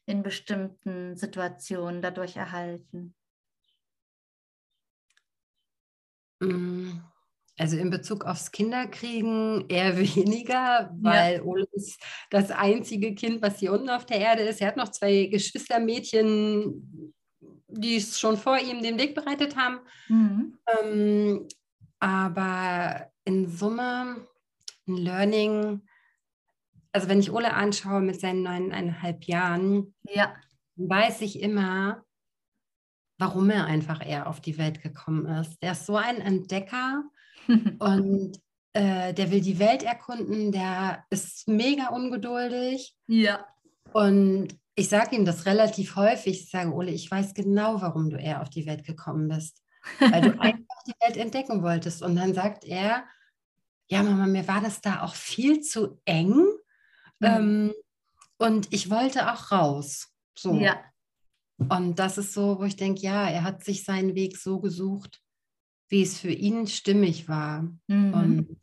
in 0.07 0.23
bestimmten 0.23 1.15
Situationen 1.15 2.01
dadurch 2.01 2.35
erhalten? 2.35 3.13
Mm. 6.41 7.01
Also 7.59 7.75
in 7.77 7.89
Bezug 7.89 8.25
aufs 8.25 8.51
Kinderkriegen 8.51 9.65
eher 9.67 9.97
weniger, 10.15 10.91
weil 11.01 11.37
ja. 11.37 11.43
Ole 11.43 11.67
ist 11.71 11.99
das 12.29 12.51
einzige 12.51 13.15
Kind, 13.15 13.41
was 13.41 13.59
hier 13.59 13.73
unten 13.73 13.89
auf 13.89 14.05
der 14.05 14.19
Erde 14.19 14.43
ist. 14.43 14.61
Er 14.61 14.67
hat 14.67 14.77
noch 14.77 14.89
zwei 14.89 15.25
Geschwistermädchen, 15.25 17.13
die 17.67 17.95
es 17.97 18.19
schon 18.19 18.37
vor 18.37 18.57
ihm 18.59 18.81
den 18.81 18.99
Weg 18.99 19.15
bereitet 19.15 19.55
haben. 19.55 19.79
Mhm. 20.07 20.57
Ähm, 20.81 21.47
aber 21.99 23.11
in 23.25 23.49
Summe 23.49 24.27
ein 24.87 24.97
Learning, 24.97 25.81
also 26.91 27.09
wenn 27.09 27.19
ich 27.19 27.31
Ole 27.31 27.53
anschaue 27.53 28.01
mit 28.01 28.19
seinen 28.19 28.43
neuneinhalb 28.43 29.25
Jahren, 29.25 29.95
ja. 30.03 30.33
weiß 30.75 31.21
ich 31.21 31.41
immer, 31.41 32.05
warum 33.17 33.49
er 33.49 33.65
einfach 33.65 34.05
eher 34.05 34.27
auf 34.27 34.41
die 34.41 34.57
Welt 34.57 34.81
gekommen 34.81 35.25
ist. 35.25 35.61
Der 35.61 35.73
ist 35.73 35.85
so 35.85 35.95
ein 35.95 36.21
Entdecker 36.21 37.03
und 37.79 38.39
äh, 38.73 39.13
der 39.13 39.31
will 39.31 39.41
die 39.41 39.59
Welt 39.59 39.83
erkunden, 39.83 40.51
der 40.51 41.03
ist 41.09 41.47
mega 41.47 41.89
ungeduldig. 41.89 42.95
Ja. 43.07 43.45
Und 43.93 44.49
ich 44.75 44.89
sage 44.89 45.15
ihm 45.15 45.25
das 45.25 45.45
relativ 45.47 45.95
häufig. 45.95 46.41
Ich 46.41 46.49
sage, 46.51 46.71
Ole, 46.71 46.91
ich 46.91 47.09
weiß 47.09 47.33
genau, 47.33 47.81
warum 47.81 48.09
du 48.09 48.17
eher 48.17 48.41
auf 48.41 48.49
die 48.49 48.67
Welt 48.67 48.85
gekommen 48.85 49.27
bist. 49.27 49.63
Weil 49.99 50.21
du 50.21 50.29
einfach 50.39 50.83
die 50.85 50.93
Welt 51.01 51.17
entdecken 51.17 51.63
wolltest. 51.63 52.03
Und 52.03 52.15
dann 52.15 52.35
sagt 52.35 52.63
er, 52.65 53.05
ja, 53.87 54.03
Mama, 54.03 54.27
mir 54.27 54.47
war 54.47 54.61
das 54.61 54.81
da 54.81 55.01
auch 55.01 55.15
viel 55.15 55.61
zu 55.61 55.99
eng. 56.05 56.45
Mhm. 57.19 57.27
Ähm, 57.27 57.73
und 58.37 58.71
ich 58.71 58.91
wollte 58.91 59.31
auch 59.31 59.51
raus. 59.51 60.13
So. 60.37 60.53
Ja. 60.53 60.79
Und 61.57 61.97
das 61.97 62.17
ist 62.17 62.33
so, 62.33 62.59
wo 62.59 62.63
ich 62.65 62.75
denke, 62.75 63.01
ja, 63.01 63.27
er 63.27 63.43
hat 63.43 63.63
sich 63.63 63.83
seinen 63.83 64.15
Weg 64.15 64.37
so 64.37 64.59
gesucht, 64.59 65.21
wie 65.89 66.03
es 66.03 66.19
für 66.19 66.31
ihn 66.31 66.67
stimmig 66.67 67.27
war. 67.27 67.67
Mhm. 67.87 68.13
Und 68.13 68.57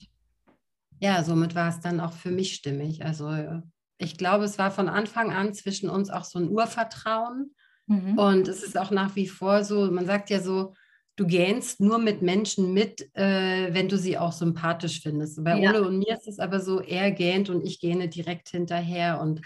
ja, 1.01 1.23
somit 1.25 1.55
war 1.55 1.69
es 1.69 1.81
dann 1.81 2.01
auch 2.01 2.13
für 2.13 2.31
mich 2.31 2.55
stimmig. 2.55 3.05
Also 3.05 3.63
ich 3.99 4.17
glaube, 4.17 4.45
es 4.45 4.59
war 4.59 4.71
von 4.71 4.89
Anfang 4.89 5.33
an 5.33 5.55
zwischen 5.55 5.91
uns 5.91 6.11
auch 6.11 6.25
so 6.25 6.39
ein 6.39 6.49
Urvertrauen. 6.49 7.55
Mhm. 7.87 8.19
Und 8.19 8.49
es 8.49 8.63
ist 8.63 8.79
auch 8.79 8.91
nach 8.91 9.17
wie 9.17 9.29
vor 9.29 9.65
so, 9.65 9.91
man 9.91 10.07
sagt 10.07 10.31
ja 10.31 10.41
so, 10.41 10.75
du 11.17 11.27
gähnst 11.27 11.81
nur 11.81 11.99
mit 11.99 12.23
Menschen 12.23 12.73
mit, 12.73 13.09
äh, 13.15 13.73
wenn 13.73 13.89
du 13.89 13.97
sie 13.97 14.19
auch 14.19 14.33
sympathisch 14.33 15.01
findest. 15.01 15.43
Bei 15.45 15.59
ja. 15.59 15.71
Ole 15.71 15.87
und 15.87 15.99
mir 15.99 16.15
ist 16.17 16.29
es 16.29 16.39
aber 16.39 16.61
so, 16.61 16.81
er 16.81 17.11
gähnt 17.11 17.51
und 17.51 17.65
ich 17.65 17.81
gähne 17.81 18.09
direkt 18.09 18.49
hinterher. 18.49 19.21
Und 19.21 19.41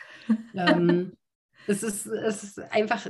ähm, 0.55 1.13
es, 1.67 1.83
ist, 1.83 2.07
es 2.07 2.43
ist 2.43 2.59
einfach 2.59 3.09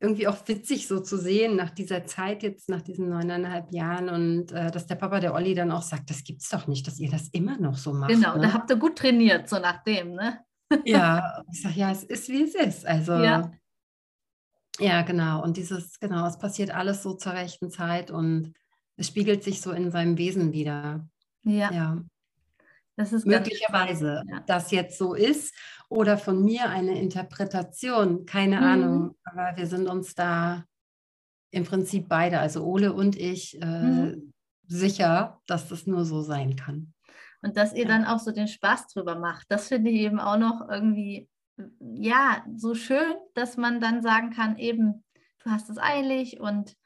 irgendwie 0.00 0.26
auch 0.26 0.36
witzig 0.46 0.88
so 0.88 1.00
zu 1.00 1.18
sehen 1.18 1.56
nach 1.56 1.70
dieser 1.70 2.06
Zeit 2.06 2.42
jetzt, 2.42 2.70
nach 2.70 2.80
diesen 2.80 3.10
neuneinhalb 3.10 3.70
Jahren 3.70 4.08
und 4.08 4.50
äh, 4.50 4.70
dass 4.70 4.86
der 4.86 4.94
Papa, 4.94 5.20
der 5.20 5.34
Olli, 5.34 5.54
dann 5.54 5.70
auch 5.70 5.82
sagt, 5.82 6.08
das 6.08 6.24
gibt's 6.24 6.48
doch 6.48 6.66
nicht, 6.66 6.86
dass 6.86 6.98
ihr 6.98 7.10
das 7.10 7.28
immer 7.28 7.58
noch 7.58 7.76
so 7.76 7.92
macht. 7.92 8.10
Genau, 8.10 8.36
ne? 8.36 8.42
da 8.42 8.52
habt 8.54 8.70
ihr 8.70 8.76
gut 8.76 8.96
trainiert, 8.96 9.48
so 9.48 9.58
nach 9.58 9.84
dem, 9.84 10.14
ne? 10.14 10.40
ja, 10.84 11.42
ich 11.52 11.62
sage, 11.62 11.74
ja, 11.78 11.90
es 11.90 12.02
ist 12.02 12.28
wie 12.30 12.42
es 12.42 12.54
ist. 12.54 12.86
Also 12.86 13.12
ja. 13.12 13.52
ja, 14.78 15.02
genau. 15.02 15.42
Und 15.42 15.58
dieses, 15.58 16.00
genau, 16.00 16.26
es 16.26 16.38
passiert 16.38 16.70
alles 16.70 17.02
so 17.02 17.12
zur 17.12 17.34
rechten 17.34 17.70
Zeit 17.70 18.10
und 18.10 18.54
es 18.96 19.08
spiegelt 19.08 19.44
sich 19.44 19.60
so 19.60 19.72
in 19.72 19.90
seinem 19.90 20.16
Wesen 20.16 20.52
wieder. 20.52 21.06
Ja. 21.42 21.70
ja. 21.72 21.98
Das 23.00 23.14
ist 23.14 23.24
möglicherweise 23.24 24.22
ja. 24.28 24.40
das 24.40 24.70
jetzt 24.72 24.98
so 24.98 25.14
ist 25.14 25.54
oder 25.88 26.18
von 26.18 26.44
mir 26.44 26.68
eine 26.68 27.00
Interpretation, 27.00 28.26
keine 28.26 28.58
mhm. 28.58 28.62
Ahnung, 28.62 29.16
aber 29.24 29.56
wir 29.56 29.66
sind 29.66 29.88
uns 29.88 30.14
da 30.14 30.64
im 31.50 31.64
Prinzip 31.64 32.10
beide, 32.10 32.40
also 32.40 32.62
Ole 32.62 32.92
und 32.92 33.16
ich, 33.16 33.58
äh, 33.62 33.64
mhm. 33.64 34.34
sicher, 34.66 35.40
dass 35.46 35.66
das 35.68 35.86
nur 35.86 36.04
so 36.04 36.20
sein 36.20 36.56
kann. 36.56 36.92
Und 37.40 37.56
dass 37.56 37.72
ihr 37.72 37.84
ja. 37.84 37.88
dann 37.88 38.04
auch 38.04 38.18
so 38.18 38.32
den 38.32 38.48
Spaß 38.48 38.88
drüber 38.88 39.18
macht, 39.18 39.46
das 39.48 39.68
finde 39.68 39.90
ich 39.90 40.00
eben 40.00 40.20
auch 40.20 40.36
noch 40.36 40.68
irgendwie, 40.68 41.26
ja, 41.80 42.44
so 42.54 42.74
schön, 42.74 43.14
dass 43.32 43.56
man 43.56 43.80
dann 43.80 44.02
sagen 44.02 44.28
kann, 44.28 44.58
eben, 44.58 45.04
du 45.42 45.50
hast 45.50 45.70
es 45.70 45.78
eilig 45.78 46.38
und 46.38 46.76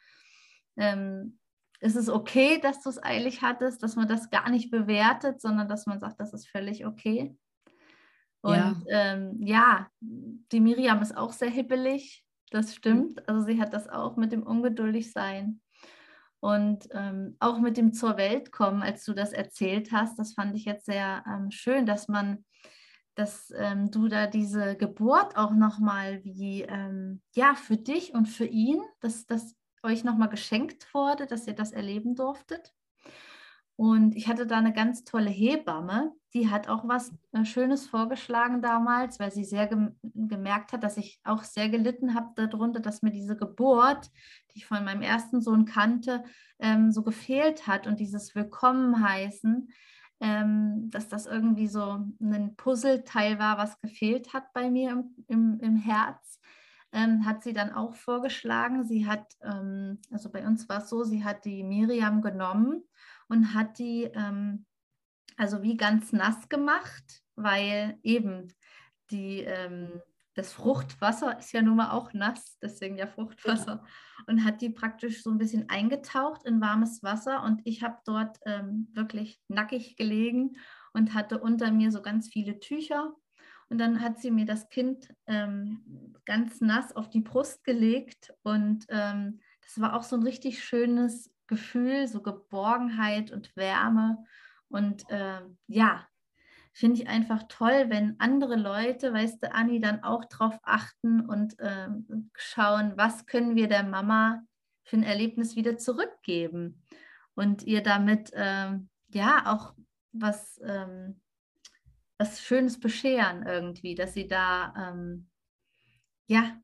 ähm, 0.76 1.40
es 1.84 1.96
ist 1.96 2.08
okay, 2.08 2.58
dass 2.60 2.80
du 2.80 2.88
es 2.88 3.02
eilig 3.02 3.42
hattest, 3.42 3.82
dass 3.82 3.94
man 3.94 4.08
das 4.08 4.30
gar 4.30 4.48
nicht 4.48 4.70
bewertet, 4.70 5.42
sondern 5.42 5.68
dass 5.68 5.84
man 5.84 6.00
sagt, 6.00 6.18
das 6.18 6.32
ist 6.32 6.48
völlig 6.48 6.86
okay. 6.86 7.36
Und 8.40 8.56
ja, 8.56 8.80
ähm, 8.88 9.36
ja 9.40 9.88
die 10.00 10.60
Miriam 10.60 11.02
ist 11.02 11.14
auch 11.14 11.32
sehr 11.32 11.50
hippelig, 11.50 12.24
das 12.50 12.74
stimmt. 12.74 13.28
Also 13.28 13.42
sie 13.42 13.60
hat 13.60 13.74
das 13.74 13.86
auch 13.86 14.16
mit 14.16 14.32
dem 14.32 14.42
Ungeduldigsein. 14.42 15.60
Und 16.40 16.88
ähm, 16.92 17.36
auch 17.38 17.58
mit 17.58 17.76
dem 17.76 17.92
zur 17.92 18.16
Welt 18.16 18.50
kommen, 18.50 18.82
als 18.82 19.04
du 19.04 19.12
das 19.12 19.34
erzählt 19.34 19.92
hast, 19.92 20.18
das 20.18 20.32
fand 20.32 20.56
ich 20.56 20.64
jetzt 20.64 20.86
sehr 20.86 21.22
ähm, 21.26 21.50
schön, 21.50 21.84
dass 21.84 22.08
man, 22.08 22.46
dass 23.14 23.52
ähm, 23.58 23.90
du 23.90 24.08
da 24.08 24.26
diese 24.26 24.74
Geburt 24.76 25.36
auch 25.36 25.52
nochmal 25.52 26.24
wie, 26.24 26.62
ähm, 26.62 27.20
ja, 27.34 27.54
für 27.54 27.76
dich 27.76 28.14
und 28.14 28.26
für 28.26 28.46
ihn, 28.46 28.80
dass 29.00 29.26
das 29.26 29.54
euch 29.84 30.04
nochmal 30.04 30.28
geschenkt 30.28 30.92
wurde, 30.94 31.26
dass 31.26 31.46
ihr 31.46 31.54
das 31.54 31.72
erleben 31.72 32.14
durftet. 32.14 32.74
Und 33.76 34.14
ich 34.14 34.28
hatte 34.28 34.46
da 34.46 34.58
eine 34.58 34.72
ganz 34.72 35.04
tolle 35.04 35.30
Hebamme, 35.30 36.12
die 36.32 36.48
hat 36.48 36.68
auch 36.68 36.86
was 36.86 37.12
äh, 37.32 37.44
Schönes 37.44 37.86
vorgeschlagen 37.86 38.62
damals, 38.62 39.18
weil 39.18 39.32
sie 39.32 39.44
sehr 39.44 39.66
gem 39.66 39.96
gemerkt 40.02 40.72
hat, 40.72 40.84
dass 40.84 40.96
ich 40.96 41.20
auch 41.24 41.42
sehr 41.42 41.68
gelitten 41.68 42.14
habe 42.14 42.46
darunter, 42.46 42.78
dass 42.78 43.02
mir 43.02 43.10
diese 43.10 43.36
Geburt, 43.36 44.10
die 44.50 44.58
ich 44.58 44.66
von 44.66 44.84
meinem 44.84 45.02
ersten 45.02 45.40
Sohn 45.40 45.64
kannte, 45.64 46.22
ähm, 46.60 46.92
so 46.92 47.02
gefehlt 47.02 47.66
hat 47.66 47.88
und 47.88 47.98
dieses 47.98 48.36
Willkommen 48.36 49.02
heißen, 49.02 49.68
ähm, 50.20 50.90
dass 50.90 51.08
das 51.08 51.26
irgendwie 51.26 51.66
so 51.66 51.98
ein 52.20 52.54
Puzzleteil 52.56 53.40
war, 53.40 53.58
was 53.58 53.80
gefehlt 53.80 54.32
hat 54.32 54.52
bei 54.52 54.70
mir 54.70 54.92
im, 54.92 55.24
im, 55.26 55.60
im 55.60 55.76
Herz 55.76 56.40
ähm, 56.94 57.26
hat 57.26 57.42
sie 57.42 57.52
dann 57.52 57.72
auch 57.72 57.94
vorgeschlagen. 57.94 58.84
Sie 58.84 59.06
hat, 59.06 59.26
ähm, 59.42 60.00
also 60.10 60.30
bei 60.30 60.46
uns 60.46 60.68
war 60.68 60.78
es 60.78 60.88
so, 60.88 61.04
sie 61.04 61.24
hat 61.24 61.44
die 61.44 61.62
Miriam 61.62 62.22
genommen 62.22 62.82
und 63.28 63.52
hat 63.52 63.78
die 63.78 64.04
ähm, 64.04 64.64
also 65.36 65.62
wie 65.62 65.76
ganz 65.76 66.12
nass 66.12 66.48
gemacht, 66.48 67.22
weil 67.36 67.98
eben 68.02 68.52
die, 69.10 69.40
ähm, 69.40 70.00
das 70.34 70.52
Fruchtwasser 70.52 71.38
ist 71.38 71.52
ja 71.52 71.62
nun 71.62 71.76
mal 71.76 71.90
auch 71.90 72.12
nass, 72.12 72.58
deswegen 72.60 72.96
ja 72.96 73.06
Fruchtwasser, 73.06 73.82
ja. 73.84 74.24
und 74.26 74.44
hat 74.44 74.60
die 74.60 74.70
praktisch 74.70 75.22
so 75.22 75.30
ein 75.30 75.38
bisschen 75.38 75.68
eingetaucht 75.68 76.44
in 76.44 76.60
warmes 76.60 77.02
Wasser 77.02 77.42
und 77.44 77.60
ich 77.64 77.82
habe 77.82 77.98
dort 78.04 78.38
ähm, 78.46 78.88
wirklich 78.92 79.40
nackig 79.48 79.96
gelegen 79.96 80.56
und 80.92 81.14
hatte 81.14 81.38
unter 81.40 81.70
mir 81.70 81.90
so 81.90 82.02
ganz 82.02 82.28
viele 82.28 82.58
Tücher 82.60 83.14
und 83.74 83.78
dann 83.78 84.00
hat 84.00 84.20
sie 84.20 84.30
mir 84.30 84.46
das 84.46 84.68
Kind 84.68 85.12
ähm, 85.26 86.14
ganz 86.26 86.60
nass 86.60 86.94
auf 86.94 87.10
die 87.10 87.22
Brust 87.22 87.64
gelegt. 87.64 88.32
Und 88.44 88.86
ähm, 88.88 89.40
das 89.62 89.80
war 89.80 89.96
auch 89.96 90.04
so 90.04 90.14
ein 90.14 90.22
richtig 90.22 90.62
schönes 90.62 91.34
Gefühl, 91.48 92.06
so 92.06 92.22
Geborgenheit 92.22 93.32
und 93.32 93.56
Wärme. 93.56 94.24
Und 94.68 95.10
äh, 95.10 95.40
ja, 95.66 96.06
finde 96.72 97.02
ich 97.02 97.08
einfach 97.08 97.42
toll, 97.48 97.86
wenn 97.88 98.14
andere 98.20 98.54
Leute, 98.54 99.12
weißt 99.12 99.42
du, 99.42 99.52
Anni, 99.52 99.80
dann 99.80 100.04
auch 100.04 100.24
drauf 100.26 100.56
achten 100.62 101.28
und 101.28 101.58
äh, 101.58 101.88
schauen, 102.36 102.92
was 102.94 103.26
können 103.26 103.56
wir 103.56 103.66
der 103.66 103.82
Mama 103.82 104.44
für 104.84 104.98
ein 104.98 105.02
Erlebnis 105.02 105.56
wieder 105.56 105.78
zurückgeben 105.78 106.80
und 107.34 107.64
ihr 107.64 107.82
damit 107.82 108.32
äh, 108.34 108.78
ja 109.08 109.52
auch 109.52 109.74
was 110.12 110.60
ähm, 110.64 111.20
was 112.18 112.40
Schönes 112.40 112.78
bescheren 112.78 113.44
irgendwie, 113.46 113.94
dass 113.94 114.14
sie 114.14 114.28
da 114.28 114.74
ähm, 114.76 115.28
ja 116.26 116.58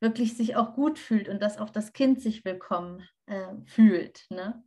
wirklich 0.00 0.36
sich 0.36 0.56
auch 0.56 0.74
gut 0.74 0.98
fühlt 0.98 1.28
und 1.28 1.42
dass 1.42 1.58
auch 1.58 1.70
das 1.70 1.92
Kind 1.92 2.20
sich 2.20 2.44
willkommen 2.44 3.02
äh, 3.26 3.54
fühlt. 3.66 4.26
Ne? 4.30 4.62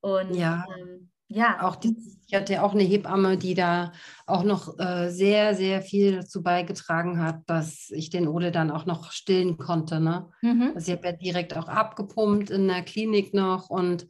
Und 0.00 0.34
ja. 0.34 0.64
Ähm, 0.78 1.10
ja. 1.32 1.62
Auch 1.62 1.76
die, 1.76 1.96
ich 2.26 2.34
hatte 2.34 2.54
ja 2.54 2.62
auch 2.62 2.72
eine 2.72 2.82
Hebamme, 2.82 3.38
die 3.38 3.54
da 3.54 3.92
auch 4.26 4.42
noch 4.42 4.80
äh, 4.80 5.10
sehr, 5.10 5.54
sehr 5.54 5.80
viel 5.80 6.16
dazu 6.16 6.42
beigetragen 6.42 7.22
hat, 7.22 7.42
dass 7.46 7.90
ich 7.90 8.10
den 8.10 8.26
Ole 8.26 8.50
dann 8.50 8.72
auch 8.72 8.84
noch 8.84 9.12
stillen 9.12 9.56
konnte. 9.56 10.00
Ne? 10.00 10.28
Mhm. 10.42 10.72
Also 10.74 10.90
ich 10.90 10.98
habe 10.98 11.06
ja 11.06 11.12
direkt 11.12 11.56
auch 11.56 11.68
abgepumpt 11.68 12.50
in 12.50 12.66
der 12.66 12.82
Klinik 12.82 13.32
noch 13.32 13.70
und 13.70 14.08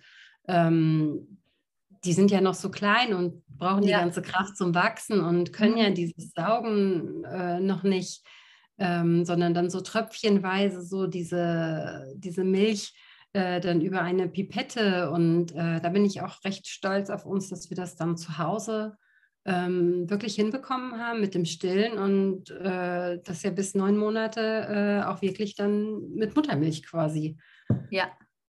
ähm, 0.48 1.39
die 2.04 2.12
sind 2.12 2.30
ja 2.30 2.40
noch 2.40 2.54
so 2.54 2.70
klein 2.70 3.12
und 3.12 3.46
brauchen 3.46 3.82
die 3.82 3.90
ganze 3.90 4.22
Kraft 4.22 4.56
zum 4.56 4.74
Wachsen 4.74 5.20
und 5.20 5.52
können 5.52 5.76
ja 5.76 5.90
mhm. 5.90 5.94
dieses 5.94 6.32
Saugen 6.32 7.24
äh, 7.24 7.60
noch 7.60 7.82
nicht, 7.82 8.24
ähm, 8.78 9.24
sondern 9.24 9.52
dann 9.52 9.68
so 9.68 9.80
tröpfchenweise 9.80 10.82
so 10.82 11.06
diese, 11.06 12.14
diese 12.16 12.44
Milch 12.44 12.94
äh, 13.34 13.60
dann 13.60 13.82
über 13.82 14.00
eine 14.00 14.28
Pipette. 14.28 15.10
Und 15.10 15.52
äh, 15.52 15.80
da 15.80 15.88
bin 15.90 16.06
ich 16.06 16.22
auch 16.22 16.42
recht 16.44 16.66
stolz 16.66 17.10
auf 17.10 17.26
uns, 17.26 17.50
dass 17.50 17.68
wir 17.68 17.76
das 17.76 17.96
dann 17.96 18.16
zu 18.16 18.38
Hause 18.38 18.96
ähm, 19.44 20.08
wirklich 20.08 20.34
hinbekommen 20.34 20.98
haben 20.98 21.20
mit 21.20 21.34
dem 21.34 21.44
Stillen 21.44 21.98
und 21.98 22.50
äh, 22.50 23.18
das 23.22 23.42
ja 23.42 23.50
bis 23.50 23.74
neun 23.74 23.96
Monate 23.96 24.40
äh, 24.40 25.02
auch 25.06 25.22
wirklich 25.22 25.54
dann 25.54 26.10
mit 26.14 26.34
Muttermilch 26.34 26.82
quasi. 26.82 27.36
Ja 27.90 28.10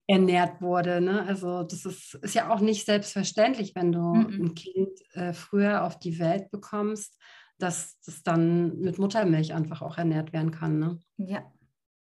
ernährt 0.09 0.59
wurde. 0.59 1.01
Ne? 1.01 1.23
Also 1.27 1.61
das 1.61 1.85
ist, 1.85 2.15
ist 2.15 2.33
ja 2.33 2.49
auch 2.49 2.61
nicht 2.61 2.83
selbstverständlich, 2.83 3.75
wenn 3.75 3.91
du 3.91 4.01
mhm. 4.01 4.45
ein 4.45 4.55
Kind 4.55 4.89
äh, 5.13 5.33
früher 5.33 5.83
auf 5.83 5.99
die 5.99 6.17
Welt 6.17 6.49
bekommst, 6.49 7.15
dass 7.59 7.99
das 8.05 8.23
dann 8.23 8.79
mit 8.79 8.97
Muttermilch 8.97 9.53
einfach 9.53 9.83
auch 9.83 9.99
ernährt 9.99 10.33
werden 10.33 10.49
kann. 10.49 10.79
Ne? 10.79 10.99
Ja. 11.17 11.43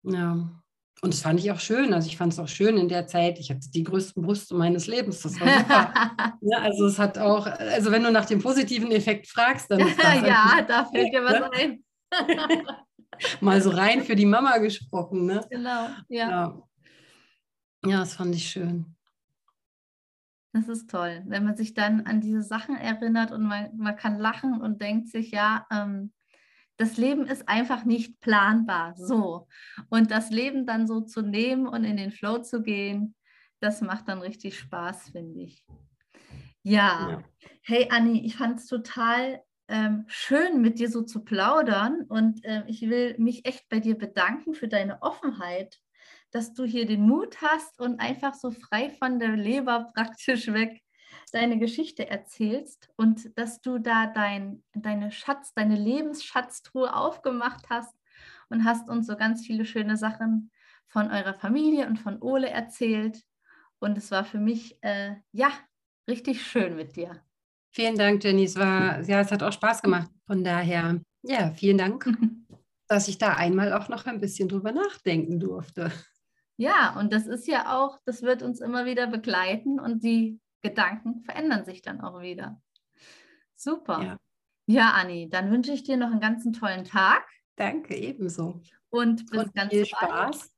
Ja. 0.03 0.61
Und 1.01 1.13
das 1.13 1.21
fand 1.21 1.39
ich 1.39 1.49
auch 1.51 1.59
schön. 1.59 1.93
Also 1.93 2.07
ich 2.07 2.17
fand 2.17 2.33
es 2.33 2.39
auch 2.39 2.49
schön 2.49 2.77
in 2.77 2.89
der 2.89 3.07
Zeit. 3.07 3.39
Ich 3.39 3.49
hatte 3.49 3.71
die 3.73 3.83
größten 3.83 4.21
Brüste 4.21 4.55
meines 4.55 4.87
Lebens. 4.87 5.21
Das 5.21 5.39
war 5.39 5.47
super. 5.47 5.93
ja, 6.41 6.57
also 6.63 6.87
es 6.87 6.99
hat 6.99 7.17
auch, 7.17 7.45
also 7.47 7.91
wenn 7.91 8.03
du 8.03 8.11
nach 8.11 8.25
dem 8.25 8.41
positiven 8.41 8.91
Effekt 8.91 9.27
fragst, 9.27 9.71
dann 9.71 9.79
ist 9.79 9.97
das 10.03 10.15
Ja, 10.15 10.65
da 10.67 10.83
fällt 10.83 11.13
dir 11.13 11.23
was 11.23 11.39
ne? 11.39 11.49
ein. 11.53 11.83
Mal 13.39 13.61
so 13.61 13.69
rein 13.69 14.03
für 14.03 14.17
die 14.17 14.25
Mama 14.25 14.57
gesprochen. 14.57 15.25
Ne? 15.27 15.45
Genau, 15.49 15.87
ja. 16.09 16.29
ja. 16.29 16.61
Ja, 17.85 17.99
das 17.99 18.15
fand 18.15 18.35
ich 18.35 18.47
schön. 18.47 18.95
Das 20.53 20.69
ist 20.69 20.89
toll, 20.89 21.21
wenn 21.27 21.43
man 21.43 21.57
sich 21.57 21.73
dann 21.73 22.05
an 22.05 22.21
diese 22.21 22.41
Sachen 22.41 22.77
erinnert 22.77 23.31
und 23.31 23.43
man, 23.43 23.75
man 23.75 23.95
kann 23.97 24.17
lachen 24.17 24.61
und 24.61 24.81
denkt 24.81 25.09
sich, 25.09 25.31
ja, 25.31 25.67
ähm, 25.69 26.13
das 26.77 26.97
Leben 26.97 27.25
ist 27.25 27.47
einfach 27.47 27.85
nicht 27.85 28.19
planbar. 28.21 28.95
So. 28.95 29.47
Und 29.89 30.11
das 30.11 30.29
Leben 30.29 30.65
dann 30.65 30.87
so 30.87 31.01
zu 31.01 31.21
nehmen 31.21 31.67
und 31.67 31.83
in 31.83 31.97
den 31.97 32.11
Flow 32.11 32.39
zu 32.39 32.61
gehen, 32.61 33.15
das 33.59 33.81
macht 33.81 34.07
dann 34.07 34.19
richtig 34.19 34.57
Spaß, 34.59 35.09
finde 35.09 35.41
ich. 35.41 35.65
Ja. 36.63 37.09
ja. 37.09 37.23
Hey 37.61 37.89
Anni, 37.91 38.25
ich 38.25 38.35
fand 38.35 38.59
es 38.59 38.67
total 38.67 39.41
ähm, 39.67 40.05
schön, 40.07 40.61
mit 40.61 40.79
dir 40.79 40.89
so 40.89 41.01
zu 41.01 41.23
plaudern 41.23 42.03
und 42.07 42.43
äh, 42.45 42.63
ich 42.67 42.81
will 42.81 43.15
mich 43.17 43.45
echt 43.45 43.67
bei 43.69 43.79
dir 43.79 43.97
bedanken 43.97 44.53
für 44.53 44.67
deine 44.67 45.01
Offenheit 45.01 45.79
dass 46.31 46.53
du 46.53 46.65
hier 46.65 46.85
den 46.85 47.01
Mut 47.01 47.41
hast 47.41 47.79
und 47.79 47.99
einfach 47.99 48.33
so 48.33 48.51
frei 48.51 48.89
von 48.89 49.19
der 49.19 49.35
Leber 49.35 49.91
praktisch 49.95 50.47
weg 50.47 50.81
deine 51.31 51.57
Geschichte 51.57 52.09
erzählst 52.09 52.89
und 52.95 53.37
dass 53.37 53.61
du 53.61 53.77
da 53.77 54.07
dein, 54.07 54.63
deine 54.73 55.11
Schatz, 55.11 55.53
deine 55.53 55.75
Lebensschatztruhe 55.75 56.95
aufgemacht 56.95 57.65
hast 57.69 57.93
und 58.49 58.63
hast 58.63 58.89
uns 58.89 59.07
so 59.07 59.15
ganz 59.15 59.45
viele 59.45 59.65
schöne 59.65 59.97
Sachen 59.97 60.51
von 60.87 61.11
eurer 61.11 61.33
Familie 61.33 61.87
und 61.87 61.97
von 61.97 62.21
Ole 62.21 62.49
erzählt. 62.49 63.21
Und 63.79 63.97
es 63.97 64.11
war 64.11 64.23
für 64.23 64.39
mich, 64.39 64.77
äh, 64.81 65.15
ja, 65.31 65.49
richtig 66.07 66.45
schön 66.45 66.75
mit 66.75 66.95
dir. 66.95 67.21
Vielen 67.71 67.97
Dank, 67.97 68.23
Jenny. 68.23 68.45
Es 68.45 68.55
war, 68.55 69.01
ja, 69.01 69.19
es 69.19 69.31
hat 69.31 69.43
auch 69.43 69.51
Spaß 69.51 69.81
gemacht. 69.81 70.09
Von 70.27 70.43
daher, 70.43 71.01
ja, 71.23 71.51
vielen 71.51 71.77
Dank, 71.77 72.05
dass 72.87 73.07
ich 73.07 73.17
da 73.17 73.33
einmal 73.33 73.73
auch 73.73 73.89
noch 73.89 74.05
ein 74.05 74.21
bisschen 74.21 74.47
drüber 74.47 74.71
nachdenken 74.71 75.39
durfte. 75.39 75.91
Ja, 76.57 76.97
und 76.97 77.11
das 77.11 77.27
ist 77.27 77.47
ja 77.47 77.75
auch, 77.75 77.99
das 78.05 78.21
wird 78.21 78.41
uns 78.41 78.61
immer 78.61 78.85
wieder 78.85 79.07
begleiten 79.07 79.79
und 79.79 80.03
die 80.03 80.39
Gedanken 80.61 81.21
verändern 81.21 81.65
sich 81.65 81.81
dann 81.81 82.01
auch 82.01 82.21
wieder. 82.21 82.61
Super. 83.55 84.01
Ja, 84.01 84.17
ja 84.67 84.89
Anni, 84.91 85.29
dann 85.29 85.51
wünsche 85.51 85.71
ich 85.71 85.83
dir 85.83 85.97
noch 85.97 86.11
einen 86.11 86.19
ganzen 86.19 86.53
tollen 86.53 86.85
Tag. 86.85 87.23
Danke, 87.55 87.95
ebenso. 87.95 88.61
Und 88.89 89.29
bis 89.29 89.43
und 89.43 89.53
ganz 89.53 89.71
viel 89.71 89.85
bald. 89.99 90.35
Spaß. 90.35 90.51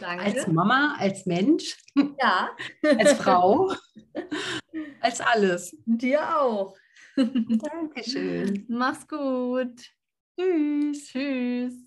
Danke. 0.00 0.24
Als 0.24 0.46
Mama, 0.46 0.94
als 0.98 1.26
Mensch, 1.26 1.76
ja. 2.18 2.50
als 2.98 3.12
Frau, 3.14 3.72
als 5.00 5.20
alles. 5.20 5.76
Dir 5.84 6.40
auch. 6.40 6.76
Dankeschön. 7.16 8.64
Mach's 8.68 9.06
gut. 9.06 9.90
Tschüss. 10.38 11.08
Tschüss. 11.08 11.82